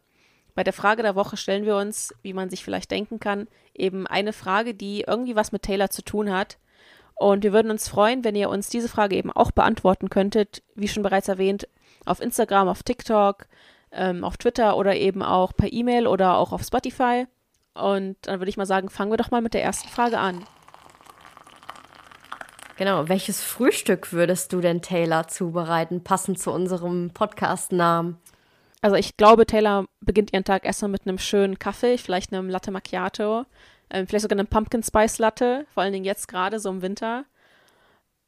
Bei 0.55 0.63
der 0.63 0.73
Frage 0.73 1.03
der 1.03 1.17
Woche 1.17 1.37
stellen 1.37 1.67
wir 1.67 1.77
uns, 1.77 2.15
wie 2.23 2.33
man 2.33 2.49
sich 2.49 2.65
vielleicht 2.65 2.91
denken 2.93 3.19
kann, 3.19 3.49
eben 3.75 4.07
eine 4.07 4.33
Frage, 4.33 4.75
die 4.75 5.03
irgendwie 5.07 5.37
was 5.37 5.53
mit 5.53 5.63
Taylor 5.63 5.91
zu 5.91 6.03
tun 6.03 6.33
hat. 6.33 6.59
Und 7.17 7.43
wir 7.43 7.53
würden 7.53 7.71
uns 7.71 7.89
freuen, 7.89 8.23
wenn 8.25 8.37
ihr 8.37 8.49
uns 8.49 8.69
diese 8.69 8.89
Frage 8.89 9.17
eben 9.17 9.33
auch 9.33 9.51
beantworten 9.51 10.09
könntet, 10.09 10.63
wie 10.77 10.89
schon 10.89 11.03
bereits 11.03 11.29
erwähnt, 11.29 11.69
auf 12.05 12.21
Instagram, 12.21 12.69
auf 12.69 12.85
TikTok, 12.85 13.47
ähm, 13.93 14.25
auf 14.25 14.37
Twitter 14.37 14.77
oder 14.77 14.97
eben 14.97 15.23
auch 15.23 15.53
per 15.55 15.73
E-Mail 15.73 16.07
oder 16.07 16.37
auch 16.37 16.53
auf 16.53 16.63
Spotify. 16.63 17.27
Und 17.75 18.17
dann 18.23 18.41
würde 18.41 18.49
ich 18.49 18.57
mal 18.57 18.67
sagen, 18.67 18.89
fangen 18.89 19.13
wir 19.13 19.19
doch 19.19 19.31
mal 19.31 19.43
mit 19.43 19.55
der 19.55 19.63
ersten 19.63 19.89
Frage 19.89 20.19
an. 20.19 20.45
Genau, 22.77 23.09
welches 23.09 23.43
Frühstück 23.43 24.13
würdest 24.13 24.53
du 24.53 24.61
denn 24.61 24.83
Taylor 24.83 25.29
zubereiten, 25.29 26.05
passend 26.05 26.39
zu 26.39 26.53
unserem 26.53 27.11
Podcast-Namen? 27.11 28.19
Also 28.83 28.97
ich 28.97 29.17
glaube, 29.17 29.47
Taylor 29.47 29.87
beginnt 30.01 30.33
ihren 30.33 30.45
Tag 30.45 30.67
erstmal 30.67 30.91
mit 30.91 31.07
einem 31.07 31.19
schönen 31.19 31.59
Kaffee, 31.59 31.97
vielleicht 31.97 32.33
einem 32.33 32.51
Latte 32.51 32.71
Macchiato, 32.71 33.47
ähm, 33.89 34.07
vielleicht 34.07 34.23
sogar 34.23 34.39
einem 34.39 34.47
Pumpkin 34.47 34.83
Spice 34.83 35.19
Latte, 35.19 35.67
vor 35.73 35.83
allen 35.83 35.93
Dingen 35.93 36.05
jetzt 36.05 36.29
gerade 36.29 36.61
so 36.61 36.69
im 36.69 36.83
Winter. 36.83 37.25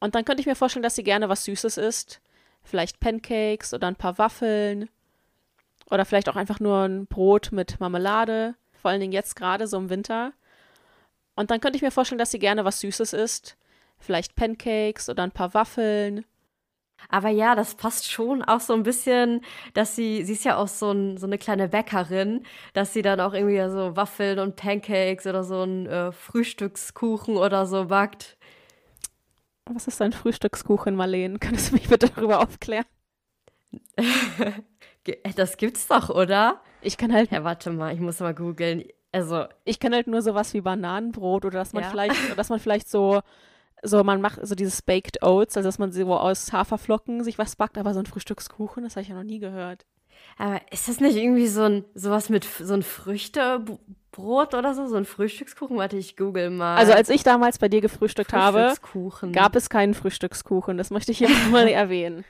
Und 0.01 0.15
dann 0.15 0.25
könnte 0.25 0.41
ich 0.41 0.47
mir 0.47 0.57
vorstellen, 0.57 0.83
dass 0.83 0.97
sie 0.97 1.05
gerne 1.05 1.29
was 1.29 1.45
Süßes 1.45 1.77
isst. 1.77 2.23
Vielleicht 2.63 3.01
Pancakes 3.01 3.75
oder 3.75 3.87
ein 3.87 3.97
paar 3.97 4.17
Waffeln 4.19 4.89
oder 5.91 6.05
vielleicht 6.05 6.29
auch 6.29 6.37
einfach 6.37 6.61
nur 6.61 6.83
ein 6.83 7.07
Brot 7.07 7.51
mit 7.53 7.81
Marmelade, 7.81 8.55
vor 8.81 8.91
allen 8.91 9.01
Dingen 9.01 9.13
jetzt 9.13 9.37
gerade 9.37 9.67
so 9.67 9.77
im 9.77 9.91
Winter. 9.91 10.33
Und 11.35 11.51
dann 11.51 11.61
könnte 11.61 11.77
ich 11.77 11.83
mir 11.83 11.91
vorstellen, 11.91 12.19
dass 12.19 12.31
sie 12.31 12.39
gerne 12.39 12.65
was 12.65 12.81
Süßes 12.81 13.13
isst. 13.13 13.57
vielleicht 14.01 14.37
Pancakes 14.37 15.09
oder 15.09 15.25
ein 15.25 15.33
paar 15.33 15.55
Waffeln. 15.55 16.25
Aber 17.09 17.29
ja, 17.31 17.55
das 17.55 17.75
passt 17.75 18.11
schon 18.11 18.43
auch 18.43 18.61
so 18.61 18.75
ein 18.75 18.83
bisschen, 18.83 19.41
dass 19.75 19.97
sie, 19.97 20.25
sie 20.25 20.33
ist 20.35 20.45
ja 20.45 20.57
auch 20.57 20.69
so, 20.69 20.93
ein, 20.93 21.17
so 21.17 21.27
eine 21.27 21.39
kleine 21.39 21.69
Bäckerin, 21.69 22.45
dass 22.75 22.93
sie 22.93 23.03
dann 23.03 23.21
auch 23.21 23.35
irgendwie 23.35 23.59
so 23.71 23.97
Waffeln 23.97 24.39
und 24.39 24.57
Pancakes 24.57 25.27
oder 25.27 25.45
so 25.45 25.63
ein 25.63 25.87
äh, 25.87 26.13
Frühstückskuchen 26.13 27.37
oder 27.37 27.67
so 27.67 27.87
backt. 27.87 28.37
Was 29.67 29.87
ist 29.87 30.03
ein 30.03 30.13
Frühstückskuchen, 30.13 30.95
Marleen? 30.97 31.41
Könntest 31.41 31.71
du 31.71 31.75
mich 31.75 31.89
bitte 31.89 32.11
darüber 32.11 32.41
aufklären? 32.41 32.87
das 35.37 35.57
gibt's 35.57 35.87
doch, 35.87 36.11
oder? 36.11 36.61
Ich 36.83 36.97
kann 36.97 37.13
halt. 37.13 37.31
Ja, 37.31 37.45
warte 37.45 37.71
mal, 37.71 37.95
ich 37.95 38.01
muss 38.01 38.21
mal 38.21 38.35
googeln. 38.35 38.85
Also. 39.13 39.47
Ich 39.65 39.81
kann 39.81 39.95
halt 39.95 40.07
nur 40.07 40.23
sowas 40.23 40.55
wie 40.55 40.61
Bananenbrot 40.61 41.45
oder 41.45 41.59
dass 41.59 41.73
man 41.73 41.85
ja. 41.85 41.91
vielleicht, 41.91 42.39
dass 42.39 42.49
man 42.49 42.61
vielleicht 42.61 42.89
so 42.89 43.21
so 43.83 44.03
man 44.03 44.21
macht 44.21 44.41
so 44.43 44.55
dieses 44.55 44.83
Baked 44.83 45.23
Oats, 45.23 45.57
also 45.57 45.69
dass 45.69 45.79
man 45.79 45.93
so 45.93 46.13
aus 46.15 46.53
Haferflocken 46.53 47.23
sich 47.25 47.39
was 47.39 47.57
backt, 47.57 47.79
aber 47.79 47.95
so 47.95 48.01
ein 48.01 48.07
Frühstückskuchen, 48.07 48.83
das 48.83 48.97
habe 48.97 49.03
ich 49.03 49.09
ja 49.09 49.15
noch 49.15 49.23
nie 49.23 49.39
gehört. 49.39 49.87
Aber 50.37 50.61
ist 50.71 50.89
das 50.89 51.01
nicht 51.01 51.17
irgendwie 51.17 51.47
so 51.47 51.63
ein 51.63 51.85
sowas 51.95 52.29
mit 52.29 52.45
so 52.45 52.75
ein 52.75 52.83
Früchtebrot 52.83 54.55
oder 54.55 54.75
so, 54.75 54.87
so 54.87 54.97
ein 54.97 55.05
Frühstückskuchen? 55.05 55.77
Warte, 55.77 55.97
ich 55.97 56.17
google 56.17 56.51
mal. 56.51 56.77
Also 56.77 56.93
als 56.93 57.09
ich 57.09 57.23
damals 57.23 57.59
bei 57.59 57.69
dir 57.69 57.81
gefrühstückt 57.81 58.33
habe, 58.33 58.75
gab 59.33 59.57
es 59.57 59.71
keinen 59.71 59.95
Frühstückskuchen. 59.95 60.77
Das 60.77 60.91
möchte 60.91 61.13
ich 61.13 61.19
hier 61.19 61.29
mal 61.51 61.69
erwähnen. 61.69 62.25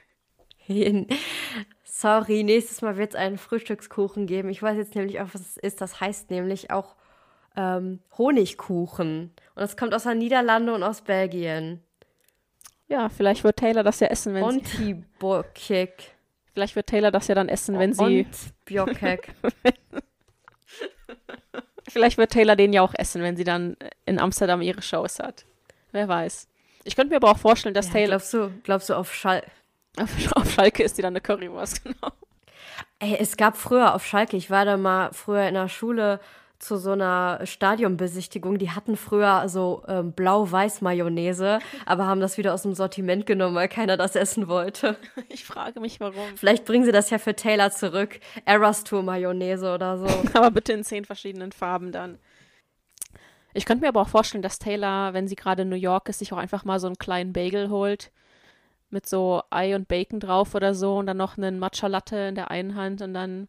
Sorry, 2.01 2.45
nächstes 2.45 2.81
Mal 2.81 2.97
wird 2.97 3.11
es 3.11 3.17
einen 3.17 3.39
Frühstückskuchen 3.39 4.27
geben. 4.27 4.51
Ich 4.51 4.63
weiß 4.63 4.77
jetzt 4.77 4.95
nämlich 4.95 5.21
auch, 5.21 5.31
was 5.33 5.41
es 5.41 5.57
ist. 5.57 5.81
Das 5.81 6.01
heißt 6.01 6.31
nämlich 6.31 6.71
auch 6.71 6.95
ähm, 7.57 7.99
Honigkuchen. 8.17 9.33
Und 9.57 9.61
das 9.61 9.77
kommt 9.77 9.93
aus 9.93 10.05
den 10.05 10.19
Niederlanden 10.19 10.69
und 10.69 10.85
aus 10.85 11.01
Belgien. 11.01 11.83
Ja, 12.87 13.09
vielleicht 13.09 13.43
wird 13.43 13.57
Taylor 13.57 13.83
das 13.83 13.99
ja 13.99 14.07
essen, 14.07 14.33
wenn 14.33 14.45
und 14.45 14.65
sie. 14.65 14.95
Ontibokek. 14.95 16.15
Vielleicht 16.55 16.77
wird 16.77 16.87
Taylor 16.87 17.11
das 17.11 17.29
ja 17.29 17.37
dann 17.37 17.49
essen, 17.49 17.79
wenn 17.79 17.93
sie. 17.93 18.27
Biokek. 18.65 19.33
vielleicht 21.89 22.19
wird 22.19 22.33
Taylor 22.33 22.57
den 22.57 22.73
ja 22.73 22.83
auch 22.83 22.95
essen, 22.97 23.23
wenn 23.23 23.37
sie 23.37 23.45
dann 23.45 23.77
in 24.07 24.19
Amsterdam 24.19 24.61
ihre 24.61 24.83
Shows 24.83 25.21
hat. 25.21 25.45
Wer 25.93 26.09
weiß. 26.09 26.49
Ich 26.83 26.97
könnte 26.97 27.11
mir 27.11 27.17
aber 27.17 27.31
auch 27.31 27.39
vorstellen, 27.39 27.75
dass 27.75 27.87
ja, 27.87 27.93
Taylor. 27.93 28.19
Glaubst 28.19 28.35
du, 28.35 28.51
glaubst 28.65 28.89
du 28.89 28.95
auf, 28.95 29.15
Schal 29.15 29.45
auf, 29.97 30.51
Schalke 30.51 30.83
ist 30.83 30.99
die 30.99 31.03
dann 31.03 31.13
eine 31.13 31.21
Currywurst, 31.21 31.85
genau. 31.85 32.13
Ey, 32.99 33.17
es 33.19 33.37
gab 33.37 33.57
früher 33.57 33.95
auf 33.95 34.05
Schalke, 34.05 34.37
ich 34.37 34.51
war 34.51 34.65
da 34.65 34.77
mal 34.77 35.13
früher 35.13 35.47
in 35.49 35.55
der 35.55 35.69
Schule 35.69 36.21
zu 36.59 36.77
so 36.77 36.91
einer 36.91 37.41
Stadionbesichtigung. 37.45 38.59
Die 38.59 38.71
hatten 38.71 38.97
früher 38.97 39.49
so 39.49 39.85
ähm, 39.87 40.13
Blau-Weiß-Mayonnaise, 40.13 41.61
aber 41.87 42.07
haben 42.07 42.21
das 42.21 42.37
wieder 42.37 42.53
aus 42.53 42.63
dem 42.63 42.75
Sortiment 42.75 43.27
genommen, 43.27 43.55
weil 43.55 43.69
keiner 43.69 43.97
das 43.97 44.17
essen 44.17 44.49
wollte. 44.49 44.97
Ich 45.29 45.45
frage 45.45 45.81
mich, 45.81 46.01
warum. 46.01 46.37
Vielleicht 46.37 46.65
bringen 46.65 46.85
sie 46.85 46.93
das 46.93 47.11
ja 47.11 47.19
für 47.19 47.37
Taylor 47.37 47.71
zurück. 47.71 48.19
Eras 48.45 48.83
Tour 48.83 49.03
Mayonnaise 49.03 49.73
oder 49.73 49.99
so. 49.99 50.07
aber 50.35 50.51
bitte 50.51 50.73
in 50.73 50.85
zehn 50.85 51.05
verschiedenen 51.05 51.53
Farben 51.53 51.93
dann. 51.93 52.19
Ich 53.55 53.65
könnte 53.67 53.83
mir 53.83 53.89
aber 53.89 54.01
auch 54.01 54.09
vorstellen, 54.09 54.43
dass 54.43 54.59
Taylor, 54.59 55.13
wenn 55.15 55.29
sie 55.29 55.37
gerade 55.37 55.63
in 55.63 55.69
New 55.69 55.77
York 55.77 56.09
ist, 56.09 56.19
sich 56.21 56.33
auch 56.33 56.39
einfach 56.39 56.65
mal 56.65 56.81
so 56.81 56.87
einen 56.87 56.99
kleinen 56.99 57.33
Bagel 57.33 57.71
holt 57.71 58.11
mit 58.91 59.07
so 59.07 59.43
Ei 59.51 59.75
und 59.75 59.89
Bacon 59.89 60.21
drauf 60.21 60.55
oder 60.55 60.75
so 60.75 60.97
und 60.97 61.07
dann 61.07 61.17
noch 61.17 61.37
einen 61.37 61.59
Matcha 61.59 61.87
Latte 61.87 62.17
in 62.17 62.35
der 62.35 62.51
einen 62.51 62.75
Hand 62.75 63.03
und 63.03 63.15
dann 63.15 63.49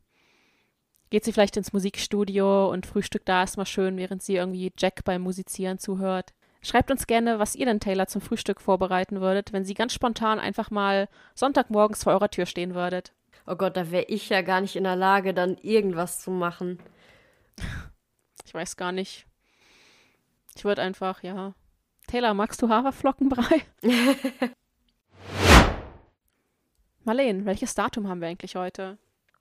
geht 1.09 1.23
sie 1.23 1.31
vielleicht 1.31 1.57
ins 1.57 1.73
Musikstudio 1.73 2.69
und 2.69 2.85
frühstückt 2.85 3.27
da 3.27 3.41
erstmal 3.41 3.65
schön, 3.65 3.97
während 3.97 4.21
sie 4.21 4.35
irgendwie 4.35 4.71
Jack 4.77 5.03
beim 5.03 5.21
Musizieren 5.21 5.79
zuhört. 5.79 6.33
Schreibt 6.61 6.91
uns 6.91 7.07
gerne, 7.07 7.39
was 7.39 7.55
ihr 7.55 7.65
denn 7.65 7.79
Taylor 7.79 8.07
zum 8.07 8.21
Frühstück 8.21 8.59
vorbereiten 8.59 9.21
würdet, 9.21 9.53
wenn 9.53 9.63
sie 9.63 9.73
ganz 9.73 9.93
spontan 9.93 10.39
einfach 10.39 10.71
mal 10.71 11.07
Sonntagmorgens 11.33 12.03
vor 12.03 12.13
eurer 12.13 12.29
Tür 12.29 12.45
stehen 12.45 12.75
würdet. 12.75 13.13
Oh 13.47 13.55
Gott, 13.55 13.77
da 13.77 13.91
wäre 13.91 14.05
ich 14.05 14.29
ja 14.29 14.41
gar 14.41 14.61
nicht 14.61 14.75
in 14.75 14.83
der 14.83 14.97
Lage, 14.97 15.33
dann 15.33 15.57
irgendwas 15.57 16.19
zu 16.19 16.31
machen. 16.31 16.79
Ich 18.45 18.53
weiß 18.53 18.75
gar 18.75 18.91
nicht. 18.91 19.25
Ich 20.55 20.65
würde 20.65 20.81
einfach, 20.81 21.23
ja. 21.23 21.53
Taylor, 22.07 22.33
magst 22.33 22.61
du 22.61 22.69
Haferflockenbrei? 22.69 23.61
Marleen, 27.09 27.47
welches 27.47 27.73
Datum 27.73 28.07
haben 28.07 28.21
wir 28.21 28.27
eigentlich 28.27 28.55
heute? 28.55 28.99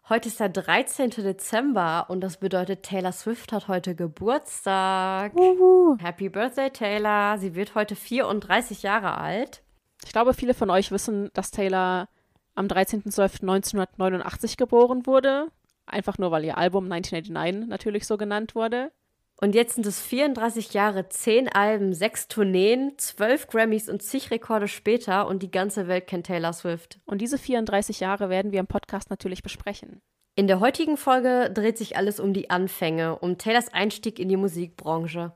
Heute 0.09 0.29
ist 0.29 0.41
der 0.41 0.49
13. 0.49 1.11
Dezember 1.11 2.07
und 2.09 2.23
das 2.23 2.39
bedeutet, 2.39 2.83
Taylor 2.83 3.13
Swift 3.13 3.53
hat 3.53 3.69
heute 3.69 3.95
Geburtstag. 3.95 5.35
Uhu. 5.35 5.99
Happy 6.01 6.31
Birthday, 6.31 6.71
Taylor. 6.71 7.37
Sie 7.37 7.55
wird 7.55 7.75
heute 7.75 7.95
34 7.95 8.83
Jahre 8.83 9.19
alt. 9.19 9.63
Ich 10.03 10.13
glaube, 10.13 10.33
viele 10.33 10.55
von 10.55 10.71
euch 10.71 10.91
wissen, 10.91 11.29
dass 11.35 11.51
Taylor 11.51 12.09
am 12.55 12.69
13.12.1989 12.69 14.57
geboren 14.57 15.05
wurde. 15.05 15.49
Einfach 15.85 16.17
nur, 16.17 16.31
weil 16.31 16.47
ihr 16.47 16.57
Album 16.57 16.91
1989 16.91 17.69
natürlich 17.69 18.07
so 18.07 18.17
genannt 18.17 18.55
wurde. 18.55 18.93
Und 19.41 19.55
jetzt 19.55 19.75
sind 19.75 19.87
es 19.87 20.01
34 20.01 20.75
Jahre, 20.75 21.09
10 21.09 21.49
Alben, 21.49 21.93
6 21.93 22.27
Tourneen, 22.27 22.95
12 22.99 23.47
Grammys 23.47 23.89
und 23.89 24.03
zig 24.03 24.33
Rekorde 24.33 24.67
später 24.67 25.29
und 25.29 25.45
die 25.45 25.51
ganze 25.51 25.87
Welt 25.87 26.09
kennt 26.09 26.27
Taylor 26.27 26.53
Swift. 26.53 26.99
Und 27.07 27.21
diese 27.21 27.39
34 27.39 28.01
Jahre 28.01 28.31
werden 28.31 28.51
wir 28.51 28.59
im 28.59 28.67
Podcast 28.67 29.11
natürlich 29.11 29.45
besprechen. 29.45 30.03
In 30.35 30.49
der 30.49 30.59
heutigen 30.59 30.97
Folge 30.97 31.53
dreht 31.55 31.79
sich 31.79 31.97
alles 31.97 32.19
um 32.19 32.33
die 32.33 32.51
Anfänge, 32.51 33.17
um 33.21 33.39
Taylors 33.39 33.73
Einstieg 33.73 34.19
in 34.19 34.29
die 34.29 34.37
Musikbranche. 34.37 35.33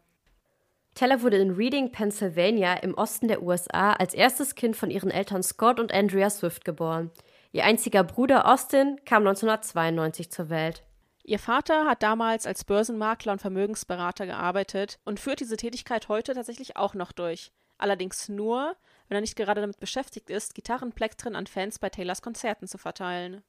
Taylor 0.96 1.22
wurde 1.22 1.38
in 1.38 1.52
Reading, 1.52 1.92
Pennsylvania 1.92 2.74
im 2.74 2.94
Osten 2.94 3.28
der 3.28 3.42
USA 3.42 3.92
als 3.92 4.14
erstes 4.14 4.56
Kind 4.56 4.76
von 4.76 4.90
ihren 4.90 5.12
Eltern 5.12 5.44
Scott 5.44 5.78
und 5.78 5.92
Andrea 5.92 6.28
Swift 6.28 6.64
geboren. 6.64 7.12
Ihr 7.52 7.64
einziger 7.64 8.02
Bruder 8.02 8.52
Austin 8.52 8.98
kam 9.04 9.26
1992 9.26 10.32
zur 10.32 10.50
Welt. 10.50 10.82
Ihr 11.24 11.38
Vater 11.38 11.86
hat 11.86 12.02
damals 12.02 12.46
als 12.46 12.64
Börsenmakler 12.64 13.32
und 13.32 13.40
Vermögensberater 13.40 14.26
gearbeitet 14.26 14.98
und 15.04 15.20
führt 15.20 15.40
diese 15.40 15.56
Tätigkeit 15.56 16.08
heute 16.08 16.34
tatsächlich 16.34 16.76
auch 16.76 16.94
noch 16.94 17.12
durch. 17.12 17.52
Allerdings 17.78 18.28
nur, 18.28 18.76
wenn 19.08 19.16
er 19.16 19.20
nicht 19.20 19.36
gerade 19.36 19.60
damit 19.60 19.78
beschäftigt 19.78 20.30
ist, 20.30 20.54
Gitarrenplektren 20.54 21.36
an 21.36 21.46
Fans 21.46 21.78
bei 21.78 21.90
Taylors 21.90 22.22
Konzerten 22.22 22.66
zu 22.66 22.78
verteilen. 22.78 23.42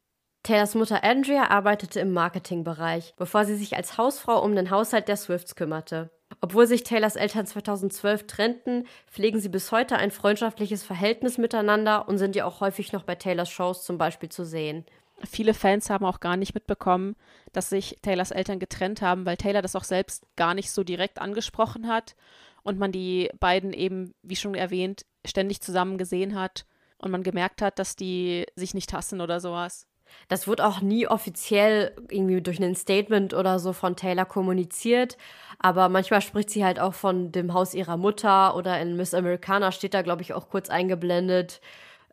Taylors 0.43 0.75
Mutter 0.75 1.03
Andrea 1.03 1.49
arbeitete 1.49 1.99
im 1.99 2.11
Marketingbereich, 2.11 3.13
bevor 3.15 3.45
sie 3.45 3.55
sich 3.55 3.75
als 3.75 3.97
Hausfrau 3.97 4.43
um 4.43 4.55
den 4.55 4.69
Haushalt 4.69 5.07
der 5.07 5.17
Swifts 5.17 5.55
kümmerte. 5.55 6.11
Obwohl 6.41 6.67
sich 6.67 6.83
Taylors 6.83 7.15
Eltern 7.15 7.45
2012 7.45 8.27
trennten, 8.27 8.87
pflegen 9.07 9.39
sie 9.39 9.49
bis 9.49 9.71
heute 9.71 9.97
ein 9.97 10.11
freundschaftliches 10.11 10.83
Verhältnis 10.83 11.37
miteinander 11.37 12.07
und 12.07 12.17
sind 12.17 12.35
ja 12.35 12.45
auch 12.45 12.59
häufig 12.59 12.91
noch 12.91 13.03
bei 13.03 13.15
Taylors 13.15 13.49
Shows 13.49 13.83
zum 13.83 13.97
Beispiel 13.97 14.29
zu 14.29 14.45
sehen. 14.45 14.85
Viele 15.25 15.53
Fans 15.53 15.89
haben 15.89 16.05
auch 16.05 16.19
gar 16.19 16.37
nicht 16.37 16.53
mitbekommen, 16.53 17.15
dass 17.53 17.69
sich 17.69 17.99
Taylors 18.01 18.31
Eltern 18.31 18.59
getrennt 18.59 19.01
haben, 19.01 19.25
weil 19.25 19.37
Taylor 19.37 19.61
das 19.61 19.75
auch 19.75 19.83
selbst 19.83 20.25
gar 20.35 20.53
nicht 20.53 20.71
so 20.71 20.83
direkt 20.83 21.19
angesprochen 21.19 21.87
hat 21.87 22.15
und 22.63 22.79
man 22.79 22.91
die 22.91 23.29
beiden 23.39 23.73
eben, 23.73 24.13
wie 24.21 24.35
schon 24.35 24.55
erwähnt, 24.55 25.05
ständig 25.25 25.61
zusammen 25.61 25.97
gesehen 25.97 26.37
hat 26.37 26.65
und 26.97 27.11
man 27.11 27.23
gemerkt 27.23 27.61
hat, 27.61 27.79
dass 27.79 27.95
die 27.95 28.45
sich 28.55 28.73
nicht 28.73 28.93
hassen 28.93 29.21
oder 29.21 29.39
sowas. 29.39 29.87
Das 30.27 30.47
wurde 30.47 30.65
auch 30.65 30.81
nie 30.81 31.07
offiziell 31.07 31.95
irgendwie 32.09 32.41
durch 32.41 32.61
ein 32.61 32.75
Statement 32.75 33.33
oder 33.33 33.59
so 33.59 33.73
von 33.73 33.95
Taylor 33.95 34.25
kommuniziert, 34.25 35.17
aber 35.59 35.89
manchmal 35.89 36.21
spricht 36.21 36.49
sie 36.49 36.63
halt 36.63 36.79
auch 36.79 36.93
von 36.93 37.31
dem 37.31 37.53
Haus 37.53 37.73
ihrer 37.73 37.97
Mutter 37.97 38.55
oder 38.55 38.79
in 38.79 38.95
Miss 38.95 39.13
Americana 39.13 39.71
steht 39.71 39.93
da, 39.93 40.01
glaube 40.01 40.21
ich, 40.21 40.33
auch 40.33 40.49
kurz 40.49 40.69
eingeblendet, 40.69 41.61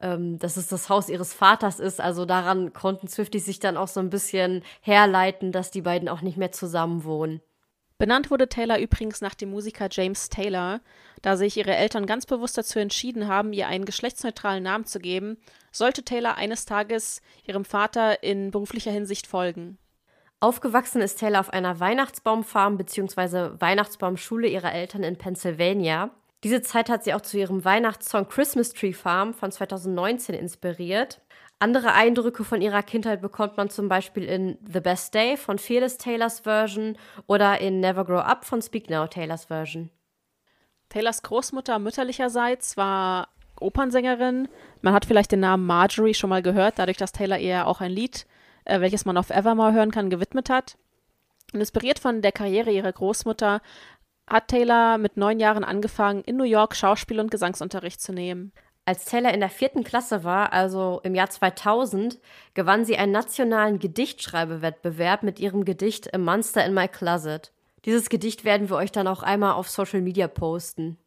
ähm, 0.01 0.39
dass 0.39 0.57
es 0.57 0.69
das 0.69 0.89
Haus 0.89 1.09
ihres 1.09 1.33
Vaters 1.33 1.81
ist. 1.81 2.01
Also 2.01 2.25
daran 2.25 2.73
konnten 2.73 3.09
Swifties 3.09 3.45
sich 3.45 3.61
dann 3.61 3.77
auch 3.77 3.89
so 3.89 4.01
ein 4.01 4.11
bisschen 4.11 4.63
herleiten, 4.81 5.53
dass 5.53 5.71
die 5.71 5.83
beiden 5.83 6.09
auch 6.09 6.23
nicht 6.23 6.37
mehr 6.37 6.53
zusammen 6.53 7.05
wohnen. 7.05 7.41
Benannt 7.99 8.31
wurde 8.31 8.49
Taylor 8.49 8.79
übrigens 8.79 9.21
nach 9.21 9.35
dem 9.35 9.51
Musiker 9.51 9.89
James 9.91 10.31
Taylor, 10.31 10.81
da 11.21 11.37
sich 11.37 11.59
ihre 11.59 11.77
Eltern 11.77 12.07
ganz 12.07 12.25
bewusst 12.25 12.57
dazu 12.57 12.79
entschieden 12.79 13.29
haben, 13.29 13.53
ihr 13.53 13.69
einen 13.69 13.85
geschlechtsneutralen 13.85 14.63
Namen 14.63 14.87
zu 14.87 15.01
geben, 15.01 15.37
sollte 15.71 16.03
Taylor 16.03 16.37
eines 16.37 16.65
Tages 16.65 17.21
ihrem 17.47 17.67
Vater 17.67 18.23
in 18.23 18.53
beruflicher 18.53 18.91
Hinsicht 18.91 19.27
folgen. 19.27 19.77
Aufgewachsen 20.41 21.03
ist 21.03 21.19
Taylor 21.19 21.41
auf 21.41 21.51
einer 21.51 21.79
Weihnachtsbaumfarm 21.79 22.79
bzw. 22.79 23.61
Weihnachtsbaumschule 23.61 24.49
ihrer 24.49 24.73
Eltern 24.73 25.03
in 25.03 25.17
Pennsylvania. 25.19 26.11
Diese 26.43 26.63
Zeit 26.63 26.89
hat 26.89 27.05
sie 27.05 27.13
auch 27.13 27.21
zu 27.21 27.39
ihrem 27.39 27.65
Weihnachtssong 27.65 28.29
Christmas 28.29 28.73
Tree 28.73 28.95
Farm 28.95 29.35
von 29.35 29.53
2019 29.53 30.35
inspiriert. 30.35 31.21
Andere 31.59 31.93
Eindrücke 31.93 32.43
von 32.45 32.63
ihrer 32.63 32.83
Kindheit 32.83 33.21
bekommt 33.21 33.59
man 33.59 33.69
zum 33.69 33.89
Beispiel 33.89 34.25
in 34.25 34.57
The 34.67 34.81
Best 34.81 35.13
Day 35.13 35.37
von 35.37 35.59
Fearless 35.59 35.99
Taylors 35.99 36.41
Version 36.41 36.97
oder 37.27 37.61
in 37.61 37.81
Never 37.81 38.07
Grow 38.07 38.21
Up 38.21 38.47
von 38.47 38.63
Speak 38.63 38.89
Now 38.89 39.07
Taylors 39.07 39.45
Version. 39.47 39.91
Taylors 40.89 41.23
Großmutter 41.23 41.79
mütterlicherseits 41.79 42.79
war 42.79 43.29
Opernsängerin. 43.61 44.49
Man 44.81 44.95
hat 44.95 45.05
vielleicht 45.05 45.33
den 45.33 45.41
Namen 45.41 45.67
Marjorie 45.67 46.15
schon 46.15 46.31
mal 46.31 46.43
gehört, 46.43 46.79
dadurch, 46.79 46.97
dass 46.97 47.13
Taylor 47.13 47.39
ihr 47.39 47.67
auch 47.67 47.83
ein 47.83 47.93
Lied, 47.93 48.27
äh, 48.65 48.81
welches 48.81 49.05
man 49.05 49.19
auf 49.19 49.29
Evermore 49.29 49.75
hören 49.75 49.91
kann, 49.91 50.09
gewidmet 50.09 50.49
hat. 50.49 50.79
Inspiriert 51.53 51.99
von 51.99 52.23
der 52.23 52.33
Karriere 52.33 52.71
ihrer 52.71 52.93
Großmutter 52.93 53.61
hat 54.31 54.49
Taylor 54.49 54.97
mit 54.97 55.17
neun 55.17 55.41
Jahren 55.41 55.65
angefangen, 55.65 56.23
in 56.23 56.37
New 56.37 56.45
York 56.45 56.77
Schauspiel- 56.77 57.21
und 57.21 57.31
Gesangsunterricht 57.31 58.01
zu 58.01 58.13
nehmen. 58.13 58.53
Als 58.87 59.05
Taylor 59.05 59.35
in 59.35 59.41
der 59.41 59.51
vierten 59.51 59.85
Klasse 59.85 60.25
war, 60.25 60.53
also 60.53 61.01
im 61.05 61.15
Jahr 61.15 61.29
2000, 61.29 62.19
gewann 62.55 62.85
sie 62.85 62.97
einen 62.97 63.13
nationalen 63.13 63.79
Gedichtschreibewettbewerb 63.79 65.23
mit 65.23 65.39
ihrem 65.39 65.65
Gedicht 65.65 66.15
A 66.15 66.19
Monster 66.19 66.65
in 66.65 66.75
My 66.75 66.89
Closet. 66.89 67.53
Dieses 67.85 68.09
Gedicht 68.09 68.45
werden 68.45 68.69
wir 68.69 68.77
euch 68.77 68.93
dann 68.93 69.07
auch 69.07 69.23
einmal 69.23 69.53
auf 69.53 69.69
Social 69.69 70.01
Media 70.01 70.29
posten. 70.29 70.99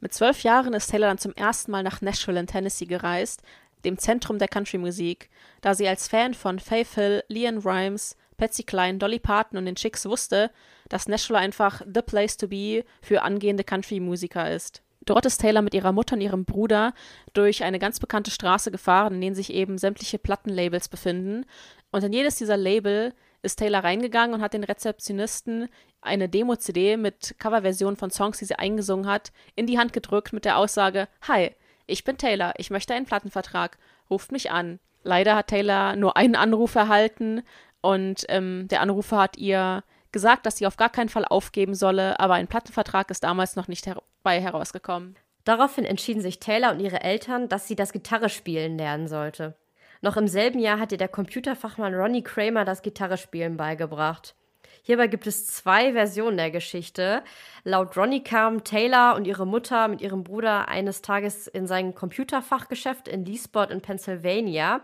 Mit 0.00 0.14
zwölf 0.14 0.42
Jahren 0.42 0.72
ist 0.72 0.90
Taylor 0.90 1.08
dann 1.08 1.18
zum 1.18 1.34
ersten 1.34 1.70
Mal 1.70 1.82
nach 1.82 2.00
Nashville 2.00 2.40
in 2.40 2.46
Tennessee 2.46 2.86
gereist, 2.86 3.42
dem 3.84 3.98
Zentrum 3.98 4.38
der 4.38 4.48
Country-Musik, 4.48 5.30
da 5.60 5.74
sie 5.74 5.88
als 5.88 6.08
Fan 6.08 6.34
von 6.34 6.58
Faith 6.58 6.94
Hill, 6.94 7.24
Leon 7.28 7.58
Rimes, 7.58 8.16
Patsy 8.36 8.62
Cline, 8.62 8.98
Dolly 8.98 9.18
Parton 9.18 9.58
und 9.58 9.66
den 9.66 9.74
Chicks 9.74 10.06
wusste, 10.06 10.50
dass 10.90 11.08
Nashville 11.08 11.38
einfach 11.38 11.80
the 11.86 12.02
place 12.02 12.36
to 12.36 12.46
be 12.48 12.84
für 13.00 13.22
angehende 13.22 13.64
Country-Musiker 13.64 14.50
ist. 14.50 14.82
Dort 15.06 15.24
ist 15.24 15.40
Taylor 15.40 15.62
mit 15.62 15.72
ihrer 15.72 15.92
Mutter 15.92 16.14
und 16.14 16.20
ihrem 16.20 16.44
Bruder 16.44 16.92
durch 17.32 17.64
eine 17.64 17.78
ganz 17.78 17.98
bekannte 17.98 18.30
Straße 18.30 18.70
gefahren, 18.70 19.14
in 19.14 19.20
denen 19.22 19.34
sich 19.34 19.52
eben 19.52 19.78
sämtliche 19.78 20.18
Plattenlabels 20.18 20.88
befinden. 20.88 21.46
Und 21.90 22.04
in 22.04 22.12
jedes 22.12 22.36
dieser 22.36 22.58
Label 22.58 23.14
ist 23.42 23.58
Taylor 23.58 23.82
reingegangen 23.82 24.34
und 24.34 24.42
hat 24.42 24.52
den 24.52 24.64
Rezeptionisten 24.64 25.68
eine 26.02 26.28
Demo-CD 26.28 26.98
mit 26.98 27.34
Coverversion 27.38 27.96
von 27.96 28.10
Songs, 28.10 28.38
die 28.38 28.44
sie 28.44 28.58
eingesungen 28.58 29.06
hat, 29.06 29.32
in 29.56 29.66
die 29.66 29.78
Hand 29.78 29.94
gedrückt 29.94 30.32
mit 30.34 30.44
der 30.44 30.58
Aussage: 30.58 31.08
Hi, 31.26 31.50
ich 31.86 32.04
bin 32.04 32.18
Taylor, 32.18 32.52
ich 32.58 32.70
möchte 32.70 32.94
einen 32.94 33.06
Plattenvertrag, 33.06 33.78
ruft 34.10 34.32
mich 34.32 34.50
an. 34.50 34.80
Leider 35.02 35.34
hat 35.34 35.48
Taylor 35.48 35.96
nur 35.96 36.16
einen 36.16 36.36
Anruf 36.36 36.74
erhalten 36.74 37.42
und 37.80 38.26
ähm, 38.28 38.68
der 38.68 38.82
Anrufer 38.82 39.18
hat 39.18 39.38
ihr 39.38 39.82
gesagt, 40.12 40.46
dass 40.46 40.56
sie 40.56 40.66
auf 40.66 40.76
gar 40.76 40.90
keinen 40.90 41.08
Fall 41.08 41.24
aufgeben 41.24 41.74
solle, 41.74 42.18
aber 42.20 42.34
ein 42.34 42.48
Plattenvertrag 42.48 43.10
ist 43.10 43.24
damals 43.24 43.56
noch 43.56 43.68
nicht 43.68 43.86
herbei 43.86 44.40
herausgekommen. 44.40 45.16
Daraufhin 45.44 45.84
entschieden 45.84 46.20
sich 46.20 46.38
Taylor 46.38 46.72
und 46.72 46.80
ihre 46.80 47.02
Eltern, 47.02 47.48
dass 47.48 47.66
sie 47.66 47.76
das 47.76 47.92
Gitarrespielen 47.92 48.76
lernen 48.76 49.08
sollte. 49.08 49.54
Noch 50.02 50.16
im 50.16 50.28
selben 50.28 50.58
Jahr 50.58 50.78
hat 50.78 50.92
ihr 50.92 50.98
der 50.98 51.08
Computerfachmann 51.08 51.94
Ronnie 51.94 52.22
Kramer 52.22 52.64
das 52.64 52.82
Gitarrespielen 52.82 53.56
beigebracht. 53.56 54.34
Hierbei 54.82 55.08
gibt 55.08 55.26
es 55.26 55.46
zwei 55.46 55.92
Versionen 55.92 56.38
der 56.38 56.50
Geschichte. 56.50 57.22
Laut 57.64 57.96
Ronnie 57.96 58.24
kamen 58.24 58.64
Taylor 58.64 59.14
und 59.14 59.26
ihre 59.26 59.46
Mutter 59.46 59.88
mit 59.88 60.00
ihrem 60.00 60.24
Bruder 60.24 60.68
eines 60.68 61.02
Tages 61.02 61.46
in 61.46 61.66
sein 61.66 61.94
Computerfachgeschäft 61.94 63.06
in 63.06 63.24
Leesport 63.24 63.70
in 63.70 63.82
Pennsylvania. 63.82 64.80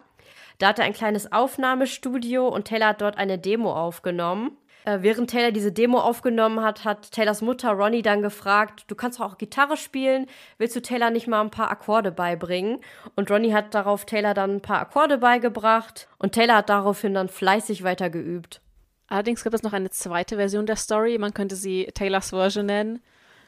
Da 0.58 0.68
hatte 0.68 0.82
er 0.82 0.86
ein 0.86 0.92
kleines 0.92 1.32
Aufnahmestudio 1.32 2.48
und 2.48 2.66
Taylor 2.66 2.88
hat 2.88 3.00
dort 3.00 3.16
eine 3.18 3.38
Demo 3.38 3.72
aufgenommen. 3.72 4.56
Äh, 4.86 5.02
während 5.02 5.30
Taylor 5.30 5.50
diese 5.50 5.72
Demo 5.72 5.98
aufgenommen 5.98 6.62
hat, 6.62 6.84
hat 6.84 7.10
Taylors 7.10 7.42
Mutter 7.42 7.72
Ronnie 7.72 8.02
dann 8.02 8.22
gefragt, 8.22 8.84
du 8.86 8.94
kannst 8.94 9.20
auch 9.20 9.36
Gitarre 9.36 9.76
spielen, 9.76 10.26
willst 10.58 10.76
du 10.76 10.80
Taylor 10.80 11.10
nicht 11.10 11.26
mal 11.26 11.40
ein 11.40 11.50
paar 11.50 11.72
Akkorde 11.72 12.12
beibringen? 12.12 12.78
Und 13.16 13.28
Ronnie 13.28 13.52
hat 13.52 13.74
darauf 13.74 14.06
Taylor 14.06 14.32
dann 14.32 14.56
ein 14.56 14.62
paar 14.62 14.78
Akkorde 14.78 15.18
beigebracht 15.18 16.08
und 16.18 16.32
Taylor 16.32 16.58
hat 16.58 16.68
daraufhin 16.68 17.14
dann 17.14 17.28
fleißig 17.28 17.82
weiter 17.82 18.10
geübt. 18.10 18.60
Allerdings 19.08 19.42
gibt 19.42 19.56
es 19.56 19.64
noch 19.64 19.72
eine 19.72 19.90
zweite 19.90 20.36
Version 20.36 20.66
der 20.66 20.76
Story, 20.76 21.18
man 21.18 21.34
könnte 21.34 21.56
sie 21.56 21.86
Taylors 21.92 22.30
Version 22.30 22.66
nennen. 22.66 23.02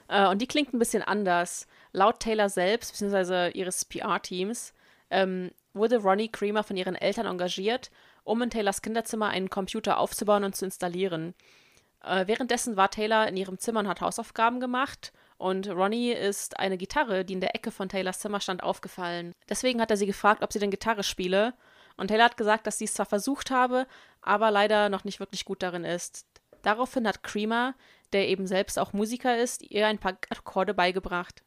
Äh, 0.08 0.26
und 0.26 0.42
die 0.42 0.48
klingt 0.48 0.74
ein 0.74 0.80
bisschen 0.80 1.04
anders. 1.04 1.68
Laut 1.92 2.18
Taylor 2.18 2.48
selbst, 2.48 2.90
beziehungsweise 2.92 3.50
ihres 3.50 3.84
PR-Teams, 3.84 4.74
ähm, 5.10 5.52
wurde 5.72 5.98
Ronnie 5.98 6.32
Creamer 6.32 6.64
von 6.64 6.76
ihren 6.76 6.96
Eltern 6.96 7.26
engagiert, 7.26 7.92
um 8.28 8.42
in 8.42 8.50
Taylors 8.50 8.82
Kinderzimmer 8.82 9.28
einen 9.28 9.50
Computer 9.50 9.98
aufzubauen 9.98 10.44
und 10.44 10.54
zu 10.54 10.64
installieren. 10.64 11.34
Äh, 12.04 12.26
währenddessen 12.26 12.76
war 12.76 12.90
Taylor 12.90 13.26
in 13.26 13.36
ihrem 13.36 13.58
Zimmer 13.58 13.80
und 13.80 13.88
hat 13.88 14.00
Hausaufgaben 14.00 14.60
gemacht 14.60 15.12
und 15.38 15.68
Ronnie 15.68 16.12
ist 16.12 16.58
eine 16.58 16.76
Gitarre, 16.76 17.24
die 17.24 17.32
in 17.32 17.40
der 17.40 17.54
Ecke 17.54 17.70
von 17.70 17.88
Taylors 17.88 18.18
Zimmer 18.18 18.40
stand, 18.40 18.62
aufgefallen. 18.62 19.32
Deswegen 19.48 19.80
hat 19.80 19.90
er 19.90 19.96
sie 19.96 20.06
gefragt, 20.06 20.42
ob 20.42 20.52
sie 20.52 20.58
denn 20.58 20.70
Gitarre 20.70 21.04
spiele. 21.04 21.54
Und 21.96 22.08
Taylor 22.08 22.24
hat 22.24 22.36
gesagt, 22.36 22.66
dass 22.66 22.78
sie 22.78 22.84
es 22.84 22.94
zwar 22.94 23.06
versucht 23.06 23.50
habe, 23.50 23.86
aber 24.20 24.50
leider 24.50 24.88
noch 24.88 25.04
nicht 25.04 25.20
wirklich 25.20 25.44
gut 25.44 25.62
darin 25.62 25.84
ist. 25.84 26.26
Daraufhin 26.62 27.06
hat 27.06 27.22
Creamer, 27.22 27.74
der 28.12 28.28
eben 28.28 28.46
selbst 28.46 28.78
auch 28.78 28.92
Musiker 28.92 29.38
ist, 29.38 29.62
ihr 29.62 29.86
ein 29.86 29.98
paar 29.98 30.18
Akkorde 30.30 30.74
beigebracht. 30.74 31.42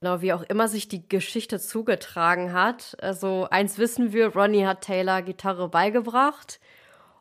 Genau, 0.00 0.22
wie 0.22 0.32
auch 0.32 0.42
immer 0.42 0.66
sich 0.66 0.88
die 0.88 1.06
Geschichte 1.06 1.60
zugetragen 1.60 2.54
hat. 2.54 2.96
Also 3.02 3.48
eins 3.50 3.76
wissen 3.76 4.12
wir, 4.12 4.34
Ronnie 4.34 4.64
hat 4.64 4.80
Taylor 4.80 5.20
Gitarre 5.20 5.68
beigebracht. 5.68 6.58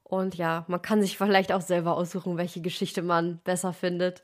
Und 0.03 0.35
ja, 0.35 0.63
man 0.67 0.81
kann 0.81 1.01
sich 1.01 1.17
vielleicht 1.17 1.51
auch 1.51 1.61
selber 1.61 1.97
aussuchen, 1.97 2.37
welche 2.37 2.61
Geschichte 2.61 3.01
man 3.01 3.39
besser 3.39 3.73
findet. 3.73 4.23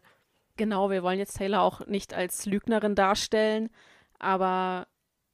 Genau, 0.58 0.90
wir 0.90 1.04
wollen 1.04 1.20
jetzt 1.20 1.38
Taylor 1.38 1.62
auch 1.62 1.86
nicht 1.86 2.14
als 2.14 2.46
Lügnerin 2.46 2.96
darstellen, 2.96 3.70
aber 4.20 4.88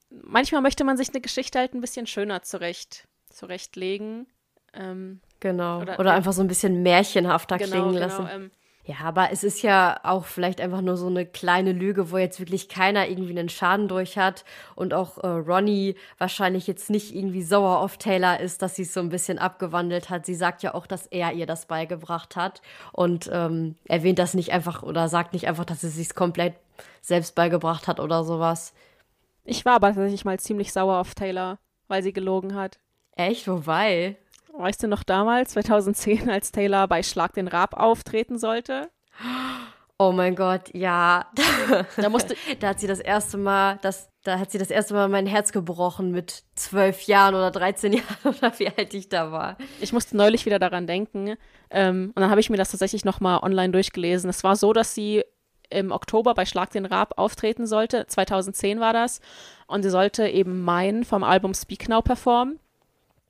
manchmal 0.09 0.61
möchte 0.61 0.83
man 0.83 0.97
sich 0.97 1.09
eine 1.09 1.21
Geschichte 1.21 1.59
halt 1.59 1.75
ein 1.75 1.81
bisschen 1.81 2.07
schöner 2.07 2.41
zurecht, 2.41 3.07
zurechtlegen. 3.29 4.25
Ähm, 4.73 5.21
genau. 5.39 5.81
Oder, 5.81 5.99
oder, 5.99 6.13
einfach 6.13 6.33
so 6.33 6.41
ein 6.41 6.47
bisschen 6.47 6.81
märchenhafter 6.81 7.57
genau, 7.57 7.69
klingen 7.69 7.93
genau, 7.93 7.99
lassen. 7.99 8.27
Ähm, 8.31 8.51
ja, 8.83 8.95
aber 9.03 9.31
es 9.31 9.43
ist 9.43 9.61
ja 9.61 9.99
auch 10.01 10.25
vielleicht 10.25 10.59
einfach 10.59 10.81
nur 10.81 10.97
so 10.97 11.05
eine 11.05 11.25
kleine 11.25 11.71
Lüge, 11.71 12.09
wo 12.09 12.17
jetzt 12.17 12.39
wirklich 12.39 12.67
keiner 12.67 13.07
irgendwie 13.07 13.37
einen 13.37 13.49
Schaden 13.49 13.87
durch 13.87 14.17
hat 14.17 14.43
und 14.75 14.93
auch 14.93 15.19
äh, 15.19 15.27
Ronnie 15.27 15.95
wahrscheinlich 16.17 16.65
jetzt 16.65 16.89
nicht 16.89 17.13
irgendwie 17.13 17.43
sauer 17.43 17.79
auf 17.79 17.97
Taylor 17.97 18.39
ist, 18.39 18.63
dass 18.63 18.75
sie 18.75 18.81
es 18.81 18.93
so 18.93 18.99
ein 18.99 19.09
bisschen 19.09 19.37
abgewandelt 19.37 20.09
hat. 20.09 20.25
Sie 20.25 20.33
sagt 20.33 20.63
ja 20.63 20.73
auch, 20.73 20.87
dass 20.87 21.05
er 21.05 21.33
ihr 21.33 21.45
das 21.45 21.67
beigebracht 21.67 22.35
hat 22.35 22.63
und 22.91 23.29
ähm, 23.31 23.75
erwähnt 23.87 24.17
das 24.17 24.33
nicht 24.33 24.51
einfach 24.51 24.81
oder 24.81 25.09
sagt 25.09 25.33
nicht 25.33 25.47
einfach, 25.47 25.65
dass 25.65 25.81
sie 25.81 25.87
es 25.87 25.95
sich 25.95 26.15
komplett 26.15 26.55
selbst 27.01 27.35
beigebracht 27.35 27.87
hat 27.87 27.99
oder 27.99 28.23
sowas. 28.23 28.73
Ich 29.43 29.63
war 29.63 29.75
aber 29.75 29.87
tatsächlich 29.89 30.25
mal 30.25 30.39
ziemlich 30.39 30.73
sauer 30.73 30.97
auf 30.97 31.13
Taylor, 31.13 31.59
weil 31.87 32.01
sie 32.01 32.13
gelogen 32.13 32.55
hat. 32.55 32.79
Echt? 33.15 33.47
Wobei? 33.47 34.17
Weißt 34.53 34.83
du 34.83 34.87
noch 34.87 35.03
damals, 35.03 35.51
2010, 35.51 36.29
als 36.29 36.51
Taylor 36.51 36.87
bei 36.87 37.03
Schlag 37.03 37.33
den 37.33 37.47
Rab 37.47 37.73
auftreten 37.73 38.37
sollte? 38.37 38.89
Oh 39.97 40.11
mein 40.11 40.35
Gott, 40.35 40.73
ja. 40.73 41.27
da, 41.95 42.09
musste, 42.09 42.35
da 42.59 42.69
hat 42.69 42.79
sie 42.79 42.87
das 42.87 42.99
erste 42.99 43.37
Mal, 43.37 43.77
das, 43.83 44.09
da 44.23 44.39
hat 44.39 44.49
sie 44.51 44.57
das 44.57 44.71
erste 44.71 44.95
Mal 44.95 45.07
mein 45.09 45.27
Herz 45.27 45.51
gebrochen 45.51 46.11
mit 46.11 46.43
zwölf 46.55 47.03
Jahren 47.03 47.35
oder 47.35 47.51
13 47.51 47.93
Jahren 47.93 48.05
oder 48.23 48.57
wie 48.57 48.67
alt 48.67 48.93
ich 48.93 49.09
da 49.09 49.31
war. 49.31 49.57
Ich 49.79 49.93
musste 49.93 50.17
neulich 50.17 50.45
wieder 50.45 50.57
daran 50.59 50.87
denken. 50.87 51.37
Ähm, 51.69 52.11
und 52.15 52.19
dann 52.19 52.31
habe 52.31 52.41
ich 52.41 52.49
mir 52.49 52.57
das 52.57 52.71
tatsächlich 52.71 53.05
nochmal 53.05 53.39
online 53.43 53.71
durchgelesen. 53.71 54.29
Es 54.29 54.43
war 54.43 54.55
so, 54.55 54.73
dass 54.73 54.95
sie 54.95 55.23
im 55.69 55.91
Oktober 55.91 56.33
bei 56.33 56.45
Schlag 56.45 56.71
den 56.71 56.85
Rab 56.85 57.13
auftreten 57.17 57.67
sollte. 57.67 58.05
2010 58.07 58.79
war 58.79 58.93
das. 58.93 59.21
Und 59.67 59.83
sie 59.83 59.89
sollte 59.89 60.27
eben 60.27 60.61
Mein 60.63 61.03
vom 61.03 61.23
Album 61.23 61.53
Speak 61.53 61.87
Now 61.87 62.01
performen. 62.01 62.59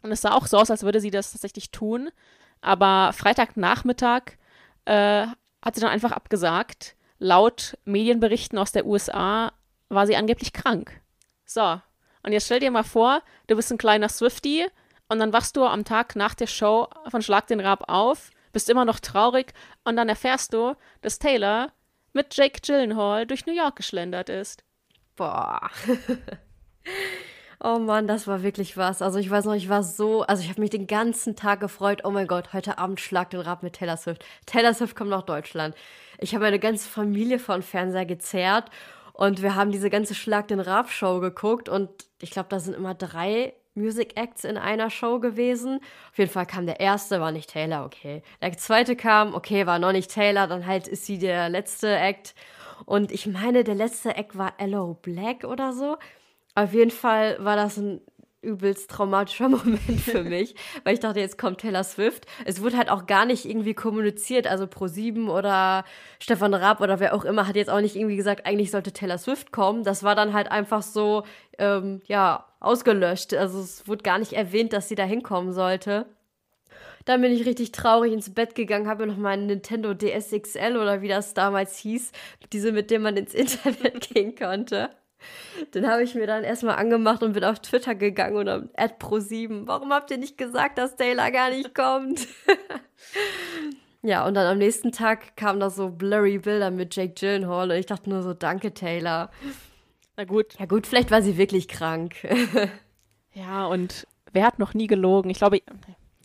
Und 0.02 0.12
es 0.12 0.22
sah 0.22 0.34
auch 0.34 0.48
so 0.48 0.58
aus, 0.58 0.72
als 0.72 0.84
würde 0.84 1.00
sie 1.00 1.12
das 1.12 1.32
tatsächlich 1.32 1.72
tun. 1.72 2.10
Aber 2.62 3.14
Freitagnachmittag 3.14 4.38
äh, 4.86 5.28
hat 5.62 5.76
sie 5.76 5.82
dann 5.82 5.92
einfach 5.92 6.12
abgesagt. 6.12 6.96
Laut 7.20 7.78
Medienberichten 7.86 8.58
aus 8.58 8.72
der 8.72 8.86
USA 8.86 9.52
war 9.90 10.08
sie 10.08 10.16
angeblich 10.16 10.54
krank. 10.54 11.02
So. 11.46 11.80
Und 12.24 12.34
jetzt 12.34 12.46
stell 12.46 12.60
dir 12.60 12.72
mal 12.72 12.84
vor, 12.84 13.22
du 13.48 13.56
bist 13.56 13.72
ein 13.72 13.78
kleiner 13.78 14.10
Swifty 14.10 14.68
und 15.08 15.20
dann 15.20 15.34
wachst 15.34 15.58
du 15.58 15.66
am 15.66 15.86
Tag 15.86 16.16
nach 16.16 16.36
der 16.36 16.48
Show 16.48 16.88
von 17.10 17.22
Schlag 17.22 17.48
den 17.48 17.60
Rab 17.60 17.90
auf, 17.90 18.30
bist 18.54 18.70
immer 18.70 18.86
noch 18.86 19.00
traurig 19.00 19.54
und 19.84 19.96
dann 19.96 20.10
erfährst 20.10 20.54
du, 20.54 20.76
dass 21.02 21.20
Taylor 21.20 21.72
mit 22.14 22.36
Jake 22.36 22.62
Gyllenhaal 22.62 23.26
durch 23.26 23.46
New 23.46 23.54
York 23.54 23.76
geschlendert 23.76 24.30
ist. 24.30 24.64
Boah. 25.16 25.70
Oh 27.64 27.78
Mann, 27.78 28.08
das 28.08 28.26
war 28.26 28.42
wirklich 28.42 28.76
was. 28.76 29.04
Also 29.04 29.20
ich 29.20 29.30
weiß 29.30 29.46
noch, 29.46 29.54
ich 29.54 29.70
war 29.70 29.84
so, 29.84 30.24
also 30.24 30.42
ich 30.42 30.50
habe 30.50 30.62
mich 30.62 30.72
den 30.72 30.88
ganzen 30.88 31.36
Tag 31.36 31.60
gefreut. 31.60 32.02
Oh 32.04 32.10
mein 32.10 32.26
Gott, 32.26 32.54
heute 32.54 32.80
Abend 32.80 33.00
schlag 33.00 33.30
den 33.30 33.40
Rab 33.40 33.62
mit 33.62 33.74
Taylor 33.74 33.98
Swift. 33.98 34.26
Taylor 34.48 34.74
Swift 34.74 34.96
kommt 34.96 35.12
nach 35.12 35.22
Deutschland. 35.22 35.76
Ich 36.18 36.34
habe 36.34 36.46
meine 36.46 36.58
ganze 36.58 36.90
Familie 36.90 37.38
vor 37.38 37.62
Fernseher 37.62 38.08
gezerrt 38.08 38.72
und 39.14 39.44
wir 39.44 39.54
haben 39.54 39.72
diese 39.72 39.92
ganze 39.92 40.16
Schlag 40.16 40.48
den 40.48 40.60
Rab 40.60 40.90
Show 40.90 41.20
geguckt 41.20 41.70
und 41.70 41.90
ich 42.20 42.32
glaube, 42.32 42.50
da 42.50 42.60
sind 42.60 42.76
immer 42.76 42.96
drei 42.96 43.54
Music 43.76 44.20
Acts 44.20 44.44
in 44.44 44.58
einer 44.58 44.90
Show 44.90 45.20
gewesen. 45.20 45.82
Auf 46.12 46.18
jeden 46.18 46.32
Fall 46.32 46.48
kam 46.48 46.66
der 46.66 46.80
erste, 46.80 47.22
war 47.22 47.32
nicht 47.32 47.52
Taylor, 47.52 47.86
okay. 47.86 48.24
Der 48.42 48.58
zweite 48.58 48.96
kam, 48.96 49.36
okay, 49.36 49.68
war 49.68 49.78
noch 49.78 49.92
nicht 49.92 50.10
Taylor, 50.10 50.48
dann 50.48 50.66
halt 50.66 50.88
ist 50.88 51.06
sie 51.06 51.20
der 51.20 51.48
letzte 51.50 51.96
Act. 51.96 52.34
Und 52.86 53.12
ich 53.12 53.28
meine, 53.28 53.64
der 53.64 53.76
letzte 53.76 54.16
Act 54.16 54.36
war 54.36 54.54
Hello 54.58 54.98
Black 55.00 55.44
oder 55.44 55.74
so. 55.74 55.98
Auf 56.56 56.74
jeden 56.74 56.92
Fall 56.92 57.38
war 57.40 57.56
das 57.56 57.78
ein 57.78 58.02
übelst 58.42 58.90
traumatischer 58.90 59.50
Moment 59.50 60.02
für 60.02 60.24
mich, 60.24 60.56
weil 60.84 60.94
ich 60.94 61.00
dachte, 61.00 61.20
jetzt 61.20 61.38
kommt 61.38 61.60
Taylor 61.60 61.84
Swift. 61.84 62.26
Es 62.46 62.62
wurde 62.62 62.78
halt 62.78 62.90
auch 62.90 63.06
gar 63.06 63.26
nicht 63.26 63.46
irgendwie 63.46 63.74
kommuniziert, 63.74 64.48
also 64.48 64.66
Pro7 64.66 65.30
oder 65.30 65.86
Stefan 66.20 66.54
Raab 66.54 66.82
oder 66.82 67.00
wer 67.00 67.14
auch 67.14 67.26
immer 67.26 67.48
hat 67.48 67.56
jetzt 67.56 67.70
auch 67.70 67.82
nicht 67.82 67.96
irgendwie 67.96 68.18
gesagt, 68.18 68.46
eigentlich 68.46 68.72
sollte 68.72 68.92
Taylor 68.92 69.18
Swift 69.18 69.52
kommen. 69.52 69.84
Das 69.84 70.04
war 70.04 70.16
dann 70.16 70.34
halt 70.34 70.52
einfach 70.52 70.82
so, 70.82 71.24
ähm, 71.58 72.02
ja, 72.08 72.46
ausgelöscht. 72.60 73.34
Also 73.34 73.60
es 73.60 73.88
wurde 73.88 74.04
gar 74.04 74.20
nicht 74.20 74.34
erwähnt, 74.34 74.74
dass 74.74 74.90
sie 74.90 74.96
da 74.96 75.04
hinkommen 75.04 75.54
sollte. 75.54 76.06
Dann 77.06 77.22
bin 77.22 77.32
ich 77.32 77.48
richtig 77.48 77.72
traurig 77.72 78.14
ins 78.14 78.32
Bett 78.34 78.54
gegangen, 78.54 78.88
habe 78.88 79.06
mir 79.06 79.12
noch 79.12 79.20
meinen 79.20 79.48
Nintendo 79.48 79.96
DS 79.96 80.30
XL 80.30 80.78
oder 80.78 81.02
wie 81.02 81.08
das 81.08 81.34
damals 81.34 81.78
hieß, 81.78 82.12
diese, 82.54 82.72
mit 82.72 82.92
dem 82.92 83.02
man 83.02 83.18
ins 83.18 83.34
Internet 83.34 84.10
gehen 84.10 84.36
konnte. 84.36 84.90
Den 85.74 85.88
habe 85.88 86.04
ich 86.04 86.16
mir 86.16 86.28
dann 86.28 86.44
erstmal 86.44 86.76
angemacht 86.76 87.24
und 87.24 87.34
bin 87.34 87.44
auf 87.44 87.60
Twitter 87.60 87.96
gegangen 87.96 88.38
und 88.38 88.48
am 88.48 88.70
Ad 88.76 88.96
Pro 89.00 89.20
7. 89.20 89.68
Warum 89.68 89.92
habt 89.92 90.12
ihr 90.12 90.18
nicht 90.18 90.38
gesagt, 90.38 90.78
dass 90.78 90.96
Taylor 90.96 91.32
gar 91.32 91.50
nicht 91.50 91.76
kommt? 91.76 92.28
ja, 94.02 94.26
und 94.26 94.34
dann 94.34 94.48
am 94.48 94.58
nächsten 94.58 94.92
Tag 94.92 95.36
kamen 95.38 95.60
da 95.60 95.70
so 95.70 95.90
blurry 95.90 96.40
Bilder 96.40 96.72
mit 96.72 96.96
Jake 96.96 97.14
Gyllenhaal 97.14 97.72
und 97.72 97.78
ich 97.78 97.86
dachte 97.86 98.10
nur 98.10 98.24
so, 98.24 98.34
danke 98.34 98.74
Taylor. 98.74 99.30
Na 100.18 100.26
gut. 100.26 100.60
Ja 100.60 100.66
gut, 100.66 100.88
vielleicht 100.88 101.12
war 101.12 101.22
sie 101.22 101.38
wirklich 101.38 101.68
krank. 101.68 102.16
ja, 103.34 103.66
und 103.66 104.08
wer 104.34 104.46
hat 104.46 104.60
noch 104.60 104.74
nie 104.74 104.88
gelogen? 104.88 105.30
Ich 105.30 105.38
glaube, 105.38 105.62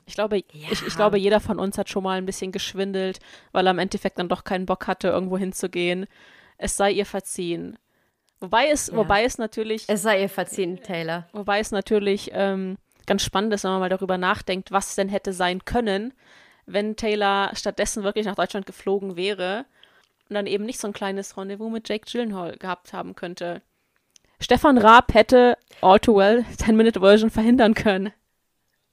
ich 0.07 0.15
glaube, 0.15 0.37
ja. 0.37 0.69
ich, 0.71 0.87
ich, 0.87 0.95
glaube, 0.95 1.19
jeder 1.19 1.41
von 1.41 1.59
uns 1.59 1.79
hat 1.79 1.91
schon 1.91 2.05
mal 2.05 2.19
ein 2.19 2.27
bisschen 2.27 2.53
geschwindelt, 2.53 3.19
weil 3.53 3.67
er 3.67 3.73
im 3.73 3.79
Endeffekt 3.79 4.19
dann 4.19 4.29
doch 4.29 4.45
keinen 4.45 4.65
Bock 4.65 4.87
hatte, 4.87 5.09
irgendwo 5.09 5.37
hinzugehen. 5.37 6.07
Es 6.59 6.77
sei 6.77 6.93
ihr 6.93 7.07
verziehen. 7.07 7.77
Wobei 8.41 8.69
es, 8.69 8.89
ja. 8.89 8.97
wobei 8.97 9.25
es 9.25 9.39
natürlich. 9.39 9.85
Es 9.89 10.03
sei 10.03 10.23
ihr 10.23 10.29
verziehen, 10.29 10.83
Taylor. 10.83 11.27
Wobei 11.33 11.61
es 11.61 11.71
natürlich 11.71 12.31
ähm, 12.35 12.77
ganz 13.07 13.23
spannend 13.23 13.55
ist, 13.55 13.65
wenn 13.65 13.71
man 13.71 13.81
mal 13.81 13.89
darüber 13.89 14.19
nachdenkt, 14.19 14.71
was 14.73 14.95
denn 14.95 15.09
hätte 15.09 15.33
sein 15.33 15.65
können, 15.65 16.13
wenn 16.67 16.97
Taylor 16.97 17.51
stattdessen 17.55 18.03
wirklich 18.03 18.27
nach 18.27 18.35
Deutschland 18.35 18.67
geflogen 18.67 19.17
wäre 19.17 19.65
und 20.29 20.35
dann 20.35 20.47
eben 20.47 20.65
nicht 20.65 20.81
so 20.81 20.89
ein 20.89 20.93
kleines 20.93 21.37
Rendezvous 21.37 21.73
mit 21.73 21.89
Jake 21.89 22.05
Gyllenhaal 22.11 22.57
gehabt 22.57 22.93
haben 22.93 23.15
könnte. 23.15 23.63
Stefan 24.41 24.77
Raab 24.77 25.15
hätte 25.15 25.57
All 25.81 25.99
Too 25.99 26.17
Well 26.17 26.45
10-Minute-Version 26.59 27.31
verhindern 27.37 27.75
können. 27.75 28.13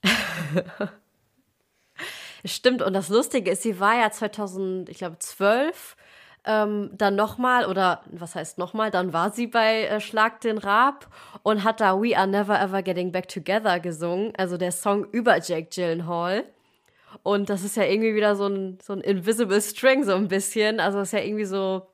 Stimmt, 2.46 2.82
und 2.82 2.94
das 2.94 3.10
Lustige 3.10 3.52
ist, 3.52 3.64
sie 3.64 3.80
war 3.80 3.96
ja 3.98 4.12
2012 4.12 4.88
ich 4.90 4.98
glaube, 4.98 5.18
ähm, 6.46 6.92
dann 6.94 7.16
nochmal, 7.16 7.66
oder 7.66 8.02
was 8.12 8.36
heißt 8.36 8.58
nochmal, 8.58 8.92
dann 8.92 9.14
war 9.14 9.32
sie 9.32 9.48
bei 9.48 9.84
äh, 9.84 10.00
Schlag 10.02 10.42
den 10.42 10.58
Rab 10.58 11.08
und 11.44 11.64
hat 11.64 11.80
da 11.80 12.02
We 12.02 12.18
Are 12.18 12.28
Never 12.28 12.60
Ever 12.60 12.82
Getting 12.82 13.12
Back 13.12 13.28
Together 13.28 13.80
gesungen, 13.80 14.34
also 14.38 14.58
der 14.58 14.72
Song 14.72 15.06
über 15.12 15.40
Jake 15.40 15.70
Gyllenhaal. 15.74 16.44
Und 17.22 17.50
das 17.50 17.64
ist 17.64 17.78
ja 17.78 17.84
irgendwie 17.84 18.16
wieder 18.16 18.36
so 18.36 18.48
ein, 18.48 18.80
so 18.82 18.94
ein 18.94 19.02
Invisible 19.02 19.62
String, 19.62 20.04
so 20.04 20.14
ein 20.14 20.28
bisschen. 20.28 20.80
Also 20.80 21.00
ist 21.00 21.14
ja 21.14 21.20
irgendwie 21.20 21.46
so 21.46 21.88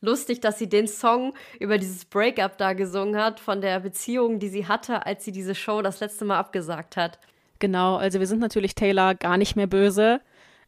lustig, 0.00 0.40
dass 0.40 0.58
sie 0.58 0.68
den 0.68 0.86
Song 0.86 1.34
über 1.58 1.76
dieses 1.76 2.04
Breakup 2.04 2.56
da 2.56 2.72
gesungen 2.72 3.16
hat, 3.20 3.40
von 3.40 3.60
der 3.60 3.80
Beziehung, 3.80 4.38
die 4.38 4.48
sie 4.48 4.66
hatte, 4.66 5.04
als 5.06 5.24
sie 5.24 5.32
diese 5.32 5.54
Show 5.54 5.82
das 5.82 6.00
letzte 6.00 6.24
Mal 6.24 6.38
abgesagt 6.38 6.96
hat. 6.96 7.18
Genau, 7.58 7.96
also 7.96 8.20
wir 8.20 8.26
sind 8.26 8.38
natürlich 8.38 8.74
Taylor 8.74 9.14
gar 9.14 9.36
nicht 9.36 9.56
mehr 9.56 9.66
böse. 9.66 10.20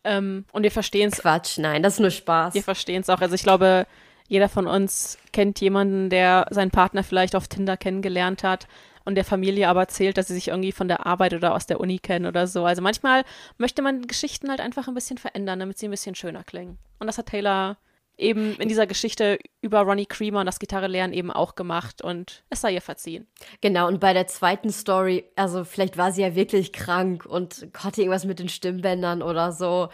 Ähm, 0.05 0.45
und 0.53 0.63
wir 0.63 0.71
verstehen 0.71 1.11
es. 1.13 1.21
Quatsch, 1.21 1.59
nein, 1.59 1.83
das 1.83 1.95
ist 1.95 2.01
nur 2.01 2.11
Spaß. 2.11 2.55
Wir 2.55 2.63
verstehen 2.63 3.03
es 3.03 3.11
auch. 3.11 3.21
Also 3.21 3.35
ich 3.35 3.43
glaube, 3.43 3.87
jeder 4.29 4.49
von 4.49 4.67
uns 4.67 5.19
kennt 5.33 5.61
jemanden, 5.61 6.11
der 6.11 6.47
seinen 6.51 6.71
Partner 6.71 7.05
vielleicht 7.05 7.37
auf 7.37 7.49
Tinder 7.49 7.77
kennengelernt 7.77 8.43
hat 8.43 8.67
und 9.05 9.15
der 9.15 9.25
Familie 9.25 9.69
aber 9.69 9.81
erzählt, 9.81 10.17
dass 10.17 10.29
sie 10.29 10.35
sich 10.35 10.49
irgendwie 10.49 10.73
von 10.73 10.89
der 10.89 11.07
Arbeit 11.07 11.35
oder 11.35 11.55
aus 11.55 11.67
der 11.67 11.81
Uni 11.81 11.99
kennen 11.99 12.27
oder 12.27 12.47
so. 12.47 12.65
Also 12.65 12.83
manchmal 12.83 13.25
möchte 13.59 13.83
man 13.83 14.07
Geschichten 14.07 14.49
halt 14.49 14.61
einfach 14.61 14.89
ein 14.89 14.95
bisschen 14.95 15.19
verändern, 15.19 15.61
damit 15.61 15.79
sie 15.79 15.89
ein 15.89 15.91
bisschen 15.91 16.15
schöner 16.15 16.45
klingen. 16.45 16.79
Und 16.99 17.07
das 17.07 17.19
hat 17.19 17.27
Taylor 17.27 17.77
eben 18.19 18.55
in 18.57 18.69
dieser 18.69 18.87
Geschichte 18.87 19.39
über 19.61 19.81
Ronnie 19.81 20.07
Creamer 20.07 20.41
und 20.41 20.47
das 20.47 20.59
Gitarrelernen 20.59 21.15
eben 21.15 21.31
auch 21.31 21.55
gemacht 21.55 22.03
und 22.03 22.45
es 22.51 22.61
sei 22.61 22.73
ihr 22.73 22.81
verziehen. 22.81 23.27
Genau, 23.61 23.89
und 23.89 24.01
bei 24.01 24.13
der 24.13 24.27
zweiten 24.27 24.71
Story, 24.71 25.25
also 25.37 25.65
vielleicht 25.65 25.97
war 25.97 26.13
sie 26.13 26.23
ja 26.23 26.35
wirklich 26.35 26.73
krank 26.73 27.27
und 27.27 27.69
hatte 27.79 28.03
irgendwas 28.03 28.25
mit 28.25 28.39
den 28.39 28.49
Stimmbändern 28.49 29.23
oder 29.23 29.53
so 29.53 29.89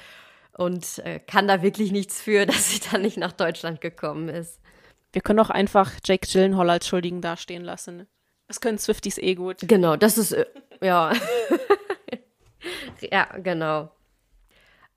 und 0.52 0.98
äh, 0.98 1.20
kann 1.20 1.48
da 1.48 1.62
wirklich 1.62 1.92
nichts 1.92 2.20
für, 2.20 2.46
dass 2.46 2.70
sie 2.70 2.81
dann 2.90 3.02
nicht 3.02 3.16
nach 3.16 3.33
Deutschland 3.33 3.81
gekommen 3.81 4.28
ist. 4.28 4.61
Wir 5.12 5.22
können 5.22 5.40
auch 5.40 5.50
einfach 5.50 5.92
Jake 6.04 6.28
Gyllenhaal 6.31 6.68
als 6.68 6.87
Schuldigen 6.87 7.22
dastehen 7.22 7.64
lassen. 7.64 8.07
Das 8.46 8.61
können 8.61 8.78
Swifties 8.78 9.18
eh 9.18 9.35
gut. 9.35 9.57
Genau, 9.62 9.96
das 9.96 10.18
ist, 10.18 10.33
äh, 10.33 10.46
ja. 10.83 11.12
ja, 13.11 13.24
genau. 13.38 13.90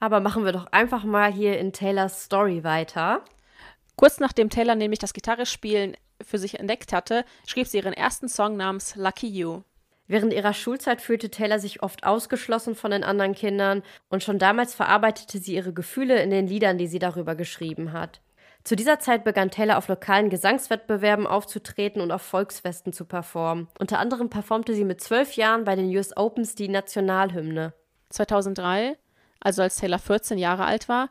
Aber 0.02 0.20
machen 0.20 0.44
wir 0.44 0.52
doch 0.52 0.66
einfach 0.72 1.04
mal 1.04 1.32
hier 1.32 1.60
in 1.60 1.74
Taylors 1.74 2.24
Story 2.24 2.64
weiter. 2.64 3.24
Kurz 3.96 4.20
nachdem 4.20 4.50
Taylor 4.50 4.74
nämlich 4.74 4.98
das 4.98 5.14
Gitarrespielen 5.14 5.96
für 6.20 6.40
sich 6.40 6.60
entdeckt 6.60 6.92
hatte, 6.92 7.24
schrieb 7.46 7.68
sie 7.68 7.78
ihren 7.78 7.94
ersten 7.94 8.28
Song 8.28 8.58
namens 8.58 8.96
Lucky 8.96 9.28
You. 9.28 9.62
Während 10.08 10.34
ihrer 10.34 10.56
Schulzeit 10.56 11.02
fühlte 11.02 11.30
Taylor 11.30 11.60
sich 11.60 11.84
oft 11.84 12.04
ausgeschlossen 12.04 12.74
von 12.74 12.90
den 12.90 13.04
anderen 13.04 13.36
Kindern 13.36 13.84
und 14.10 14.24
schon 14.24 14.40
damals 14.40 14.74
verarbeitete 14.74 15.38
sie 15.38 15.54
ihre 15.54 15.72
Gefühle 15.72 16.20
in 16.24 16.32
den 16.32 16.48
Liedern, 16.48 16.80
die 16.80 16.88
sie 16.88 17.00
darüber 17.00 17.36
geschrieben 17.36 17.94
hat. 17.94 18.22
Zu 18.64 18.76
dieser 18.76 19.00
Zeit 19.00 19.24
begann 19.24 19.52
Taylor 19.52 19.78
auf 19.78 19.88
lokalen 19.88 20.32
Gesangswettbewerben 20.32 21.28
aufzutreten 21.28 22.02
und 22.02 22.12
auf 22.12 22.24
Volksfesten 22.24 22.92
zu 22.92 23.06
performen. 23.06 23.68
Unter 23.78 24.00
anderem 24.00 24.32
performte 24.32 24.74
sie 24.74 24.84
mit 24.84 25.00
zwölf 25.00 25.34
Jahren 25.34 25.64
bei 25.64 25.76
den 25.76 25.96
US 25.96 26.18
Opens 26.18 26.56
die 26.56 26.70
Nationalhymne. 26.70 27.74
2003 28.10 28.98
also 29.42 29.62
als 29.62 29.76
Taylor 29.76 30.00
14 30.00 30.38
Jahre 30.38 30.66
alt 30.66 30.88
war, 30.88 31.10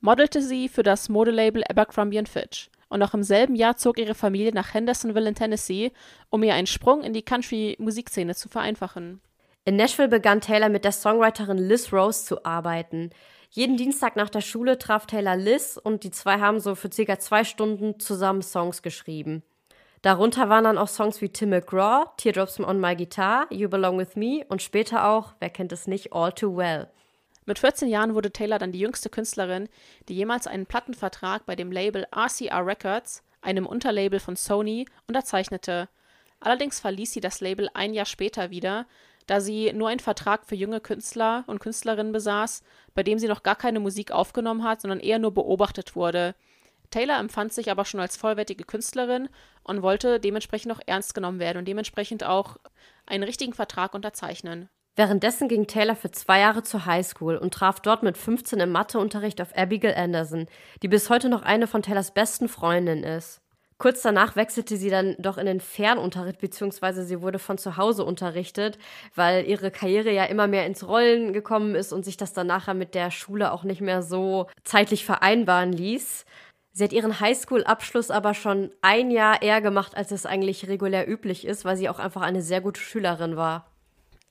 modelte 0.00 0.42
sie 0.42 0.68
für 0.68 0.82
das 0.82 1.08
Modelabel 1.08 1.62
Abercrombie 1.68 2.24
Fitch. 2.26 2.70
Und 2.88 3.00
noch 3.00 3.14
im 3.14 3.22
selben 3.22 3.56
Jahr 3.56 3.76
zog 3.76 3.98
ihre 3.98 4.14
Familie 4.14 4.52
nach 4.52 4.74
Hendersonville 4.74 5.28
in 5.28 5.34
Tennessee, 5.34 5.92
um 6.30 6.42
ihr 6.42 6.54
einen 6.54 6.66
Sprung 6.66 7.02
in 7.02 7.12
die 7.12 7.22
Country-Musikszene 7.22 8.34
zu 8.34 8.48
vereinfachen. 8.48 9.20
In 9.64 9.76
Nashville 9.76 10.08
begann 10.08 10.40
Taylor 10.40 10.68
mit 10.68 10.84
der 10.84 10.92
Songwriterin 10.92 11.58
Liz 11.58 11.92
Rose 11.92 12.24
zu 12.24 12.44
arbeiten. 12.44 13.10
Jeden 13.50 13.76
Dienstag 13.76 14.14
nach 14.14 14.30
der 14.30 14.40
Schule 14.40 14.78
traf 14.78 15.06
Taylor 15.06 15.36
Liz 15.36 15.80
und 15.82 16.04
die 16.04 16.12
zwei 16.12 16.38
haben 16.38 16.60
so 16.60 16.76
für 16.76 16.92
circa 16.92 17.18
zwei 17.18 17.42
Stunden 17.42 17.98
zusammen 17.98 18.42
Songs 18.42 18.82
geschrieben. 18.82 19.42
Darunter 20.02 20.48
waren 20.48 20.64
dann 20.64 20.78
auch 20.78 20.86
Songs 20.86 21.20
wie 21.20 21.30
Tim 21.30 21.50
McGraw, 21.50 22.04
Teardrops 22.16 22.60
on 22.60 22.80
My 22.80 22.94
Guitar, 22.94 23.46
You 23.50 23.68
Belong 23.68 23.98
With 23.98 24.14
Me 24.14 24.44
und 24.48 24.62
später 24.62 25.08
auch, 25.08 25.34
wer 25.40 25.50
kennt 25.50 25.72
es 25.72 25.88
nicht, 25.88 26.12
All 26.12 26.32
Too 26.32 26.56
Well. 26.56 26.88
Mit 27.46 27.60
14 27.60 27.88
Jahren 27.88 28.14
wurde 28.14 28.32
Taylor 28.32 28.58
dann 28.58 28.72
die 28.72 28.80
jüngste 28.80 29.08
Künstlerin, 29.08 29.68
die 30.08 30.16
jemals 30.16 30.48
einen 30.48 30.66
Plattenvertrag 30.66 31.46
bei 31.46 31.54
dem 31.54 31.70
Label 31.70 32.04
RCR 32.10 32.66
Records, 32.66 33.22
einem 33.40 33.66
Unterlabel 33.66 34.18
von 34.18 34.34
Sony, 34.34 34.86
unterzeichnete. 35.06 35.88
Allerdings 36.40 36.80
verließ 36.80 37.12
sie 37.12 37.20
das 37.20 37.40
Label 37.40 37.70
ein 37.72 37.94
Jahr 37.94 38.04
später 38.04 38.50
wieder, 38.50 38.86
da 39.28 39.40
sie 39.40 39.72
nur 39.72 39.88
einen 39.88 40.00
Vertrag 40.00 40.44
für 40.44 40.56
junge 40.56 40.80
Künstler 40.80 41.44
und 41.46 41.60
Künstlerinnen 41.60 42.12
besaß, 42.12 42.64
bei 42.94 43.04
dem 43.04 43.20
sie 43.20 43.28
noch 43.28 43.44
gar 43.44 43.56
keine 43.56 43.78
Musik 43.78 44.10
aufgenommen 44.10 44.64
hat, 44.64 44.80
sondern 44.80 45.00
eher 45.00 45.20
nur 45.20 45.32
beobachtet 45.32 45.94
wurde. 45.94 46.34
Taylor 46.90 47.18
empfand 47.18 47.52
sich 47.52 47.70
aber 47.70 47.84
schon 47.84 48.00
als 48.00 48.16
vollwertige 48.16 48.64
Künstlerin 48.64 49.28
und 49.62 49.82
wollte 49.82 50.18
dementsprechend 50.18 50.72
auch 50.72 50.80
ernst 50.86 51.14
genommen 51.14 51.38
werden 51.38 51.58
und 51.58 51.66
dementsprechend 51.66 52.24
auch 52.24 52.56
einen 53.06 53.24
richtigen 53.24 53.52
Vertrag 53.52 53.94
unterzeichnen. 53.94 54.68
Währenddessen 54.96 55.48
ging 55.48 55.66
Taylor 55.66 55.94
für 55.94 56.10
zwei 56.10 56.40
Jahre 56.40 56.62
zur 56.62 56.86
Highschool 56.86 57.36
und 57.36 57.52
traf 57.52 57.80
dort 57.80 58.02
mit 58.02 58.16
15 58.16 58.60
im 58.60 58.72
Matheunterricht 58.72 59.42
auf 59.42 59.54
Abigail 59.54 59.94
Anderson, 59.94 60.46
die 60.82 60.88
bis 60.88 61.10
heute 61.10 61.28
noch 61.28 61.42
eine 61.42 61.66
von 61.66 61.82
Taylors 61.82 62.12
besten 62.12 62.48
Freundinnen 62.48 63.04
ist. 63.04 63.42
Kurz 63.76 64.00
danach 64.00 64.36
wechselte 64.36 64.78
sie 64.78 64.88
dann 64.88 65.14
doch 65.18 65.36
in 65.36 65.44
den 65.44 65.60
Fernunterricht, 65.60 66.40
beziehungsweise 66.40 67.04
sie 67.04 67.20
wurde 67.20 67.38
von 67.38 67.58
zu 67.58 67.76
Hause 67.76 68.04
unterrichtet, 68.04 68.78
weil 69.14 69.44
ihre 69.44 69.70
Karriere 69.70 70.10
ja 70.10 70.24
immer 70.24 70.46
mehr 70.46 70.64
ins 70.64 70.88
Rollen 70.88 71.34
gekommen 71.34 71.74
ist 71.74 71.92
und 71.92 72.02
sich 72.02 72.16
das 72.16 72.32
dann 72.32 72.46
nachher 72.46 72.72
mit 72.72 72.94
der 72.94 73.10
Schule 73.10 73.52
auch 73.52 73.64
nicht 73.64 73.82
mehr 73.82 74.02
so 74.02 74.46
zeitlich 74.64 75.04
vereinbaren 75.04 75.72
ließ. 75.72 76.24
Sie 76.72 76.84
hat 76.84 76.94
ihren 76.94 77.20
Highschool-Abschluss 77.20 78.10
aber 78.10 78.32
schon 78.32 78.70
ein 78.80 79.10
Jahr 79.10 79.42
eher 79.42 79.60
gemacht, 79.60 79.94
als 79.94 80.10
es 80.10 80.24
eigentlich 80.24 80.68
regulär 80.68 81.06
üblich 81.06 81.46
ist, 81.46 81.66
weil 81.66 81.76
sie 81.76 81.90
auch 81.90 81.98
einfach 81.98 82.22
eine 82.22 82.40
sehr 82.40 82.62
gute 82.62 82.80
Schülerin 82.80 83.36
war. 83.36 83.75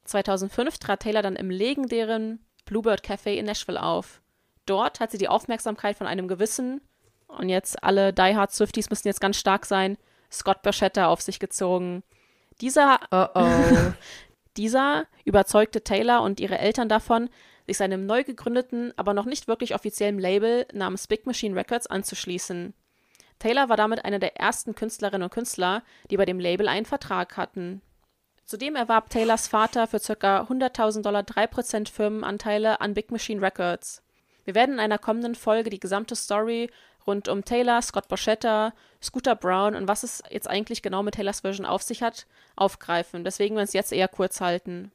2005 0.05 0.77
trat 0.77 1.01
Taylor 1.01 1.21
dann 1.21 1.35
im 1.35 1.49
legendären 1.49 2.45
Bluebird 2.65 3.03
Café 3.03 3.35
in 3.35 3.45
Nashville 3.45 3.81
auf. 3.81 4.21
Dort 4.65 4.99
hat 4.99 5.11
sie 5.11 5.17
die 5.17 5.27
Aufmerksamkeit 5.27 5.97
von 5.97 6.07
einem 6.07 6.27
gewissen, 6.27 6.81
und 7.27 7.49
jetzt 7.49 7.83
alle 7.83 8.13
Die 8.13 8.35
Hard 8.35 8.51
Swifties 8.51 8.89
müssen 8.89 9.07
jetzt 9.07 9.21
ganz 9.21 9.37
stark 9.37 9.65
sein, 9.65 9.97
Scott 10.31 10.61
Burchetta 10.61 11.07
auf 11.07 11.21
sich 11.21 11.39
gezogen. 11.39 12.03
Dieser, 12.61 12.99
oh 13.11 13.27
oh. 13.35 13.93
dieser 14.57 15.05
überzeugte 15.23 15.83
Taylor 15.83 16.21
und 16.21 16.39
ihre 16.39 16.57
Eltern 16.57 16.89
davon, 16.89 17.29
sich 17.67 17.77
seinem 17.77 18.05
neu 18.05 18.23
gegründeten, 18.23 18.93
aber 18.95 19.13
noch 19.13 19.25
nicht 19.25 19.47
wirklich 19.47 19.73
offiziellen 19.75 20.19
Label 20.19 20.67
namens 20.71 21.07
Big 21.07 21.25
Machine 21.25 21.55
Records 21.55 21.87
anzuschließen. 21.87 22.73
Taylor 23.39 23.69
war 23.69 23.77
damit 23.77 24.05
eine 24.05 24.19
der 24.19 24.37
ersten 24.37 24.75
Künstlerinnen 24.75 25.23
und 25.23 25.33
Künstler, 25.33 25.83
die 26.09 26.17
bei 26.17 26.25
dem 26.25 26.39
Label 26.39 26.67
einen 26.67 26.85
Vertrag 26.85 27.37
hatten. 27.37 27.81
Zudem 28.45 28.75
erwarb 28.75 29.09
Taylors 29.09 29.47
Vater 29.47 29.87
für 29.87 29.99
ca. 29.99 30.41
100.000 30.41 31.01
Dollar 31.01 31.23
3% 31.23 31.89
Firmenanteile 31.89 32.79
an 32.79 32.93
Big 32.93 33.11
Machine 33.11 33.41
Records. 33.41 34.03
Wir 34.43 34.53
werden 34.53 34.75
in 34.75 34.79
einer 34.79 34.99
kommenden 34.99 35.33
Folge 35.33 35.71
die 35.71 35.79
gesamte 35.79 36.15
Story 36.15 36.69
rund 37.07 37.27
um 37.27 37.43
Taylor, 37.43 37.81
Scott 37.81 38.07
Borchetta, 38.07 38.73
Scooter 39.01 39.35
Brown 39.35 39.75
und 39.75 39.87
was 39.87 40.03
es 40.03 40.21
jetzt 40.29 40.47
eigentlich 40.47 40.83
genau 40.83 41.01
mit 41.01 41.15
Taylors 41.15 41.39
Version 41.39 41.65
auf 41.65 41.81
sich 41.81 42.03
hat, 42.03 42.27
aufgreifen. 42.55 43.23
Deswegen 43.23 43.55
wir 43.55 43.61
uns 43.61 43.73
jetzt 43.73 43.91
eher 43.91 44.07
kurz 44.07 44.41
halten. 44.41 44.91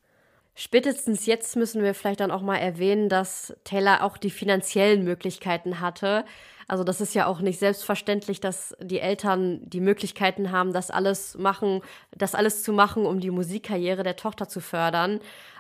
Spätestens 0.55 1.27
jetzt 1.27 1.57
müssen 1.57 1.83
wir 1.83 1.95
vielleicht 1.95 2.21
dann 2.21 2.31
auch 2.31 2.43
mal 2.43 2.59
erwähnen, 2.59 3.09
dass 3.09 3.55
Taylor 3.65 4.05
auch 4.05 4.17
die 4.17 4.31
finanziellen 4.31 5.03
Möglichkeiten 5.03 5.81
hatte. 5.81 6.25
Also 6.71 6.85
das 6.85 7.01
ist 7.01 7.17
ja 7.17 7.27
auch 7.27 7.41
nicht 7.41 7.59
selbstverständlich, 7.59 8.39
dass 8.39 8.77
die 8.81 9.01
Eltern 9.01 9.61
die 9.65 9.81
Möglichkeiten 9.81 10.53
haben, 10.53 10.73
das 10.73 10.93
alles 10.93 11.37
machen, 11.37 11.81
das 12.13 12.37
alles 12.37 12.63
zu 12.63 12.73
machen, 12.73 13.07
um 13.07 13.19
die 13.19 13.33
Musikkarriere 13.33 14.05
der 14.05 14.15
Tochter 14.15 14.49
zu 14.49 14.61
fördern. 14.61 15.19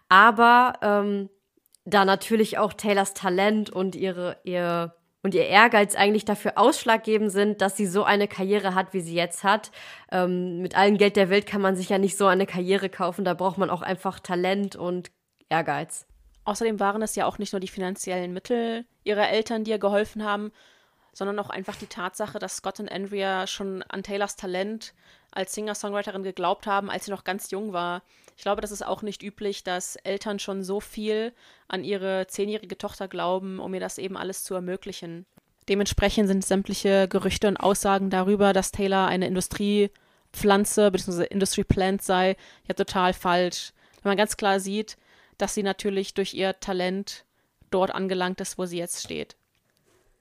Aber 0.08 0.74
ähm, 0.82 1.28
da 1.84 2.04
natürlich 2.04 2.58
auch 2.58 2.72
Taylors 2.72 3.12
Talent 3.12 3.70
und 3.70 3.96
ihre, 3.96 4.36
ihr 4.44 4.94
und 5.24 5.34
ihr 5.34 5.48
Ehrgeiz 5.48 5.96
eigentlich 5.96 6.26
dafür 6.26 6.52
ausschlaggebend 6.54 7.32
sind, 7.32 7.60
dass 7.60 7.76
sie 7.76 7.86
so 7.86 8.04
eine 8.04 8.28
Karriere 8.28 8.76
hat, 8.76 8.94
wie 8.94 9.00
sie 9.00 9.16
jetzt 9.16 9.42
hat. 9.42 9.72
Ähm, 10.12 10.62
mit 10.62 10.76
allem 10.76 10.96
Geld 10.96 11.16
der 11.16 11.28
Welt 11.28 11.44
kann 11.44 11.60
man 11.60 11.74
sich 11.74 11.88
ja 11.88 11.98
nicht 11.98 12.16
so 12.16 12.26
eine 12.26 12.46
Karriere 12.46 12.88
kaufen. 12.88 13.24
Da 13.24 13.34
braucht 13.34 13.58
man 13.58 13.68
auch 13.68 13.82
einfach 13.82 14.20
Talent 14.20 14.76
und 14.76 15.10
Ehrgeiz. 15.48 16.06
Außerdem 16.44 16.78
waren 16.78 17.02
es 17.02 17.16
ja 17.16 17.26
auch 17.26 17.38
nicht 17.38 17.52
nur 17.52 17.58
die 17.58 17.66
finanziellen 17.66 18.32
Mittel 18.32 18.84
ihrer 19.02 19.28
Eltern, 19.28 19.64
die 19.64 19.72
ihr 19.72 19.80
geholfen 19.80 20.24
haben, 20.24 20.52
sondern 21.20 21.38
auch 21.38 21.50
einfach 21.50 21.76
die 21.76 21.86
Tatsache, 21.86 22.38
dass 22.38 22.56
Scott 22.56 22.80
und 22.80 22.90
Andrea 22.90 23.46
schon 23.46 23.82
an 23.82 24.02
Taylors 24.02 24.36
Talent 24.36 24.94
als 25.30 25.52
Singer-Songwriterin 25.52 26.22
geglaubt 26.22 26.66
haben, 26.66 26.88
als 26.88 27.04
sie 27.04 27.10
noch 27.10 27.24
ganz 27.24 27.50
jung 27.50 27.74
war. 27.74 28.00
Ich 28.38 28.42
glaube, 28.42 28.62
das 28.62 28.70
ist 28.70 28.86
auch 28.86 29.02
nicht 29.02 29.22
üblich, 29.22 29.62
dass 29.62 29.96
Eltern 29.96 30.38
schon 30.38 30.62
so 30.62 30.80
viel 30.80 31.34
an 31.68 31.84
ihre 31.84 32.26
zehnjährige 32.26 32.78
Tochter 32.78 33.06
glauben, 33.06 33.60
um 33.60 33.74
ihr 33.74 33.80
das 33.80 33.98
eben 33.98 34.16
alles 34.16 34.44
zu 34.44 34.54
ermöglichen. 34.54 35.26
Dementsprechend 35.68 36.26
sind 36.26 36.42
sämtliche 36.42 37.06
Gerüchte 37.06 37.48
und 37.48 37.58
Aussagen 37.58 38.08
darüber, 38.08 38.54
dass 38.54 38.72
Taylor 38.72 39.06
eine 39.06 39.26
Industriepflanze 39.26 40.90
bzw. 40.90 41.24
Industry 41.24 41.64
Plant 41.64 42.00
sei, 42.00 42.38
ja 42.66 42.72
total 42.72 43.12
falsch. 43.12 43.74
Wenn 44.02 44.12
man 44.12 44.16
ganz 44.16 44.38
klar 44.38 44.58
sieht, 44.58 44.96
dass 45.36 45.52
sie 45.52 45.64
natürlich 45.64 46.14
durch 46.14 46.32
ihr 46.32 46.58
Talent 46.60 47.26
dort 47.70 47.90
angelangt 47.90 48.40
ist, 48.40 48.56
wo 48.56 48.64
sie 48.64 48.78
jetzt 48.78 49.04
steht. 49.04 49.36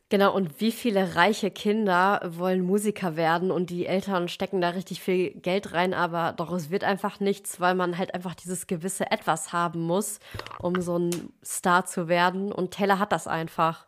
Genau, 0.09 0.33
und 0.33 0.59
wie 0.59 0.71
viele 0.71 1.15
reiche 1.15 1.51
Kinder 1.51 2.19
wollen 2.25 2.61
Musiker 2.61 3.15
werden 3.15 3.51
und 3.51 3.69
die 3.69 3.85
Eltern 3.85 4.27
stecken 4.27 4.59
da 4.59 4.69
richtig 4.69 5.01
viel 5.01 5.29
Geld 5.31 5.73
rein, 5.73 5.93
aber 5.93 6.33
doch 6.33 6.51
es 6.51 6.71
wird 6.71 6.83
einfach 6.83 7.19
nichts, 7.19 7.59
weil 7.59 7.75
man 7.75 7.95
halt 7.99 8.15
einfach 8.15 8.33
dieses 8.33 8.65
gewisse 8.65 9.11
Etwas 9.11 9.53
haben 9.53 9.81
muss, 9.81 10.19
um 10.59 10.81
so 10.81 10.97
ein 10.97 11.11
Star 11.45 11.85
zu 11.85 12.07
werden. 12.07 12.51
Und 12.51 12.71
Taylor 12.71 12.97
hat 12.97 13.11
das 13.11 13.27
einfach. 13.27 13.85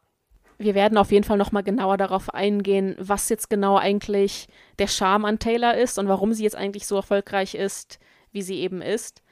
Wir 0.60 0.76
werden 0.76 1.00
auf 1.00 1.12
jeden 1.12 1.24
Fall 1.24 1.40
nochmal 1.40 1.64
genauer 1.64 1.98
darauf 1.98 2.32
eingehen, 2.32 2.96
was 3.00 3.28
jetzt 3.30 3.50
genau 3.50 3.78
eigentlich 3.78 4.48
der 4.78 4.88
Charme 4.88 5.26
an 5.26 5.40
Taylor 5.40 5.74
ist 5.74 5.98
und 5.98 6.08
warum 6.08 6.34
sie 6.34 6.44
jetzt 6.44 6.56
eigentlich 6.56 6.86
so 6.86 6.98
erfolgreich 6.98 7.56
ist, 7.56 7.98
wie 8.32 8.44
sie 8.44 8.60
eben 8.60 8.84
ist. 8.84 9.24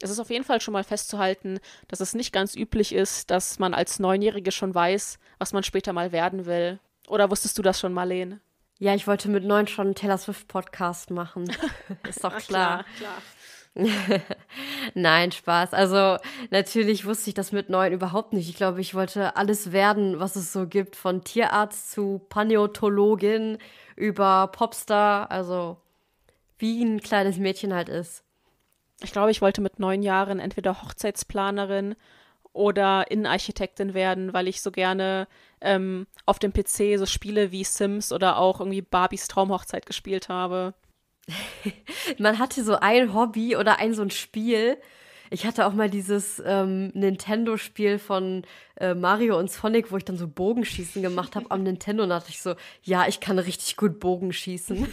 Es 0.00 0.10
ist 0.10 0.18
auf 0.18 0.30
jeden 0.30 0.44
Fall 0.44 0.60
schon 0.60 0.72
mal 0.72 0.84
festzuhalten, 0.84 1.60
dass 1.88 2.00
es 2.00 2.14
nicht 2.14 2.32
ganz 2.32 2.56
üblich 2.56 2.94
ist, 2.94 3.30
dass 3.30 3.58
man 3.58 3.74
als 3.74 4.00
Neunjährige 4.00 4.52
schon 4.52 4.74
weiß, 4.74 5.18
was 5.38 5.52
man 5.52 5.62
später 5.62 5.92
mal 5.92 6.12
werden 6.12 6.46
will. 6.46 6.80
Oder 7.08 7.30
wusstest 7.30 7.56
du 7.58 7.62
das 7.62 7.78
schon, 7.78 7.92
Marlene? 7.92 8.40
Ja, 8.78 8.94
ich 8.94 9.06
wollte 9.06 9.28
mit 9.28 9.44
neun 9.44 9.68
schon 9.68 9.86
einen 9.86 9.94
Taylor 9.94 10.18
Swift 10.18 10.48
Podcast 10.48 11.10
machen. 11.10 11.44
ist 12.08 12.24
doch 12.24 12.36
klar. 12.38 12.84
klar, 12.96 13.22
klar. 13.76 14.20
Nein, 14.94 15.32
Spaß. 15.32 15.74
Also 15.74 16.18
natürlich 16.50 17.04
wusste 17.06 17.30
ich 17.30 17.34
das 17.34 17.52
mit 17.52 17.70
neun 17.70 17.92
überhaupt 17.92 18.32
nicht. 18.32 18.48
Ich 18.48 18.56
glaube, 18.56 18.80
ich 18.80 18.94
wollte 18.94 19.36
alles 19.36 19.72
werden, 19.72 20.18
was 20.20 20.36
es 20.36 20.52
so 20.52 20.66
gibt, 20.66 20.96
von 20.96 21.22
Tierarzt 21.22 21.92
zu 21.92 22.20
Paläontologin 22.28 23.58
über 23.96 24.48
Popstar. 24.48 25.30
Also 25.30 25.76
wie 26.58 26.82
ein 26.84 27.00
kleines 27.00 27.38
Mädchen 27.38 27.74
halt 27.74 27.88
ist 27.88 28.23
ich 29.02 29.12
glaube, 29.12 29.30
ich 29.30 29.42
wollte 29.42 29.60
mit 29.60 29.78
neun 29.78 30.02
Jahren 30.02 30.40
entweder 30.40 30.82
Hochzeitsplanerin 30.82 31.94
oder 32.52 33.10
Innenarchitektin 33.10 33.94
werden, 33.94 34.32
weil 34.32 34.48
ich 34.48 34.62
so 34.62 34.70
gerne 34.70 35.26
ähm, 35.60 36.06
auf 36.24 36.38
dem 36.38 36.52
PC 36.52 36.98
so 36.98 37.06
Spiele 37.06 37.50
wie 37.50 37.64
Sims 37.64 38.12
oder 38.12 38.38
auch 38.38 38.60
irgendwie 38.60 38.82
Barbies 38.82 39.28
Traumhochzeit 39.28 39.86
gespielt 39.86 40.28
habe. 40.28 40.74
Man 42.18 42.38
hatte 42.38 42.62
so 42.62 42.76
ein 42.76 43.12
Hobby 43.12 43.56
oder 43.56 43.78
ein 43.78 43.94
so 43.94 44.02
ein 44.02 44.10
Spiel. 44.10 44.78
Ich 45.30 45.46
hatte 45.46 45.66
auch 45.66 45.72
mal 45.72 45.90
dieses 45.90 46.40
ähm, 46.46 46.88
Nintendo-Spiel 46.94 47.98
von 47.98 48.42
äh, 48.76 48.94
Mario 48.94 49.38
und 49.38 49.50
Sonic, 49.50 49.90
wo 49.90 49.96
ich 49.96 50.04
dann 50.04 50.16
so 50.16 50.28
Bogenschießen 50.28 51.02
gemacht 51.02 51.34
habe 51.34 51.50
am 51.50 51.62
Nintendo. 51.64 52.04
Und 52.04 52.10
da 52.10 52.18
dachte 52.18 52.30
ich 52.30 52.40
so, 52.40 52.54
ja, 52.82 53.08
ich 53.08 53.20
kann 53.20 53.38
richtig 53.38 53.76
gut 53.76 53.98
Bogenschießen. 53.98 54.86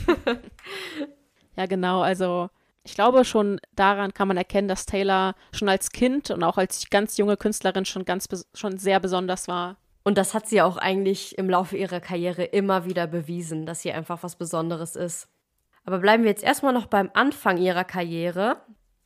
ja, 1.58 1.66
genau. 1.68 2.02
Also 2.02 2.50
ich 2.84 2.96
glaube, 2.96 3.26
schon 3.26 3.60
daran 3.76 4.14
kann 4.14 4.28
man 4.28 4.38
erkennen, 4.38 4.68
dass 4.68 4.86
Taylor 4.86 5.36
schon 5.54 5.70
als 5.70 5.92
Kind 5.92 6.32
und 6.32 6.44
auch 6.44 6.58
als 6.58 6.90
ganz 6.90 7.18
junge 7.18 7.38
Künstlerin 7.38 7.86
schon 7.86 8.06
ganz 8.06 8.28
schon 8.54 8.78
sehr 8.78 9.00
besonders 9.00 9.48
war. 9.48 9.78
Und 10.04 10.18
das 10.18 10.34
hat 10.34 10.48
sie 10.48 10.62
auch 10.62 10.78
eigentlich 10.78 11.38
im 11.38 11.50
Laufe 11.50 11.78
ihrer 11.78 12.00
Karriere 12.00 12.44
immer 12.44 12.86
wieder 12.86 13.06
bewiesen, 13.06 13.66
dass 13.66 13.82
sie 13.82 13.92
einfach 13.92 14.24
was 14.24 14.36
Besonderes 14.36 14.96
ist. 14.96 15.28
Aber 15.86 16.00
bleiben 16.00 16.24
wir 16.24 16.32
jetzt 16.32 16.44
erstmal 16.44 16.74
noch 16.74 16.88
beim 16.88 17.12
Anfang 17.14 17.58
ihrer 17.58 17.84
Karriere. 17.84 18.58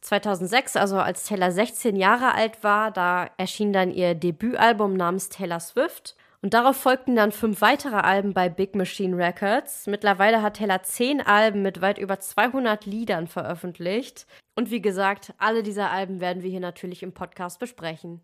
2006, 0.02 0.76
also 0.76 0.98
als 0.98 1.26
Taylor 1.26 1.52
16 1.52 1.96
Jahre 1.96 2.34
alt 2.34 2.64
war, 2.64 2.92
da 2.92 3.30
erschien 3.38 3.74
dann 3.74 3.92
ihr 3.92 4.14
Debütalbum 4.14 4.94
namens 4.94 5.30
Taylor 5.30 5.60
Swift. 5.60 6.16
Und 6.46 6.54
darauf 6.54 6.78
folgten 6.78 7.16
dann 7.16 7.32
fünf 7.32 7.62
weitere 7.62 7.96
Alben 7.96 8.36
bei 8.36 8.50
Big 8.50 8.76
Machine 8.76 9.18
Records. 9.18 9.88
Mittlerweile 9.88 10.44
hat 10.44 10.58
Taylor 10.58 10.84
zehn 10.84 11.20
Alben 11.20 11.64
mit 11.64 11.82
weit 11.82 11.98
über 11.98 12.20
200 12.20 12.86
Liedern 12.86 13.26
veröffentlicht. 13.26 14.28
Und 14.54 14.70
wie 14.70 14.80
gesagt, 14.80 15.34
alle 15.40 15.64
dieser 15.64 15.90
Alben 15.90 16.20
werden 16.20 16.44
wir 16.44 16.52
hier 16.52 16.60
natürlich 16.60 17.02
im 17.02 17.14
Podcast 17.14 17.58
besprechen. 17.58 18.22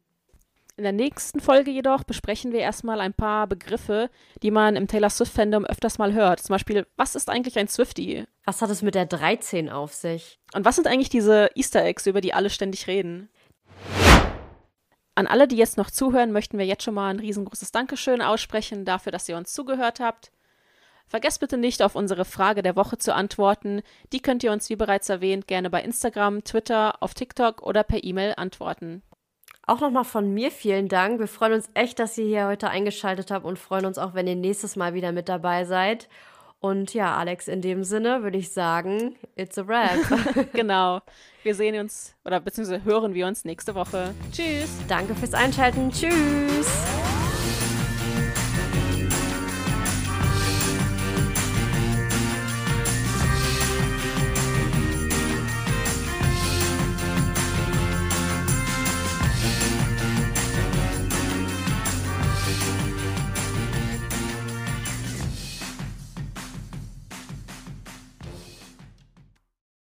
In 0.78 0.84
der 0.84 0.94
nächsten 0.94 1.40
Folge 1.40 1.72
jedoch 1.72 2.04
besprechen 2.04 2.52
wir 2.52 2.60
erstmal 2.60 3.02
ein 3.02 3.16
paar 3.16 3.48
Begriffe, 3.48 4.12
die 4.44 4.52
man 4.52 4.76
im 4.76 4.88
Taylor 4.88 5.10
Swift-Fandom 5.10 5.66
öfters 5.66 5.98
mal 5.98 6.14
hört. 6.14 6.42
Zum 6.42 6.54
Beispiel, 6.54 6.86
was 6.98 7.16
ist 7.16 7.28
eigentlich 7.28 7.58
ein 7.58 7.70
Swiftie? 7.70 8.26
Was 8.46 8.62
hat 8.62 8.70
es 8.70 8.84
mit 8.84 8.94
der 8.94 9.08
13 9.08 9.68
auf 9.68 9.96
sich? 9.96 10.40
Und 10.54 10.64
was 10.64 10.76
sind 10.76 10.86
eigentlich 10.86 11.10
diese 11.10 11.50
Easter 11.56 11.84
Eggs, 11.84 12.06
über 12.06 12.22
die 12.22 12.36
alle 12.36 12.52
ständig 12.52 12.86
reden? 12.86 13.30
An 15.16 15.28
alle, 15.28 15.48
die 15.48 15.58
jetzt 15.58 15.78
noch 15.78 15.92
zuhören, 15.92 16.32
möchten 16.32 16.58
wir 16.58 16.66
jetzt 16.66 16.84
schon 16.84 16.94
mal 16.94 17.10
ein 17.10 17.20
riesengroßes 17.20 17.72
Dankeschön 17.72 18.22
aussprechen 18.22 18.86
dafür, 18.86 19.12
dass 19.12 19.28
ihr 19.28 19.38
uns 19.38 19.54
zugehört 19.54 20.00
habt. 20.00 20.32
Vergesst 21.08 21.42
bitte 21.42 21.58
nicht, 21.58 21.82
auf 21.82 21.96
unsere 21.96 22.24
Frage 22.24 22.62
der 22.62 22.78
Woche 22.78 22.98
zu 22.98 23.14
antworten. 23.14 23.82
Die 24.14 24.22
könnt 24.22 24.44
ihr 24.44 24.54
uns, 24.54 24.70
wie 24.70 24.78
bereits 24.78 25.10
erwähnt, 25.10 25.46
gerne 25.46 25.70
bei 25.70 25.82
Instagram, 25.84 26.46
Twitter, 26.46 27.04
auf 27.04 27.14
TikTok 27.14 27.62
oder 27.62 27.84
per 27.84 28.04
E-Mail 28.04 28.36
antworten. 28.38 29.04
Auch 29.68 29.82
nochmal 29.82 30.06
von 30.06 30.34
mir 30.34 30.52
vielen 30.52 30.88
Dank. 30.88 31.20
Wir 31.20 31.28
freuen 31.28 31.54
uns 31.54 31.70
echt, 31.74 32.00
dass 32.00 32.18
ihr 32.18 32.26
hier 32.26 32.48
heute 32.48 32.70
eingeschaltet 32.70 33.30
habt 33.30 33.46
und 33.46 33.60
freuen 33.60 33.86
uns 33.86 33.98
auch, 33.98 34.14
wenn 34.14 34.28
ihr 34.28 34.38
nächstes 34.38 34.78
Mal 34.78 34.94
wieder 34.94 35.12
mit 35.12 35.28
dabei 35.28 35.66
seid. 35.66 36.08
Und 36.62 36.94
ja, 36.94 37.16
Alex, 37.18 37.48
in 37.48 37.62
dem 37.62 37.84
Sinne 37.84 38.22
würde 38.22 38.38
ich 38.38 38.52
sagen, 38.52 39.16
it's 39.36 39.58
a 39.58 39.68
wrap. 39.68 39.98
genau. 40.54 41.02
Wir 41.42 41.56
sehen 41.56 41.76
uns 41.80 42.16
oder 42.24 42.40
beziehungsweise 42.40 42.86
hören 42.86 43.16
wir 43.16 43.26
uns 43.26 43.46
nächste 43.46 43.74
Woche. 43.74 44.14
Tschüss. 44.32 44.70
Danke 44.88 45.16
fürs 45.16 45.34
Einschalten. 45.34 45.92
Tschüss. 45.92 47.01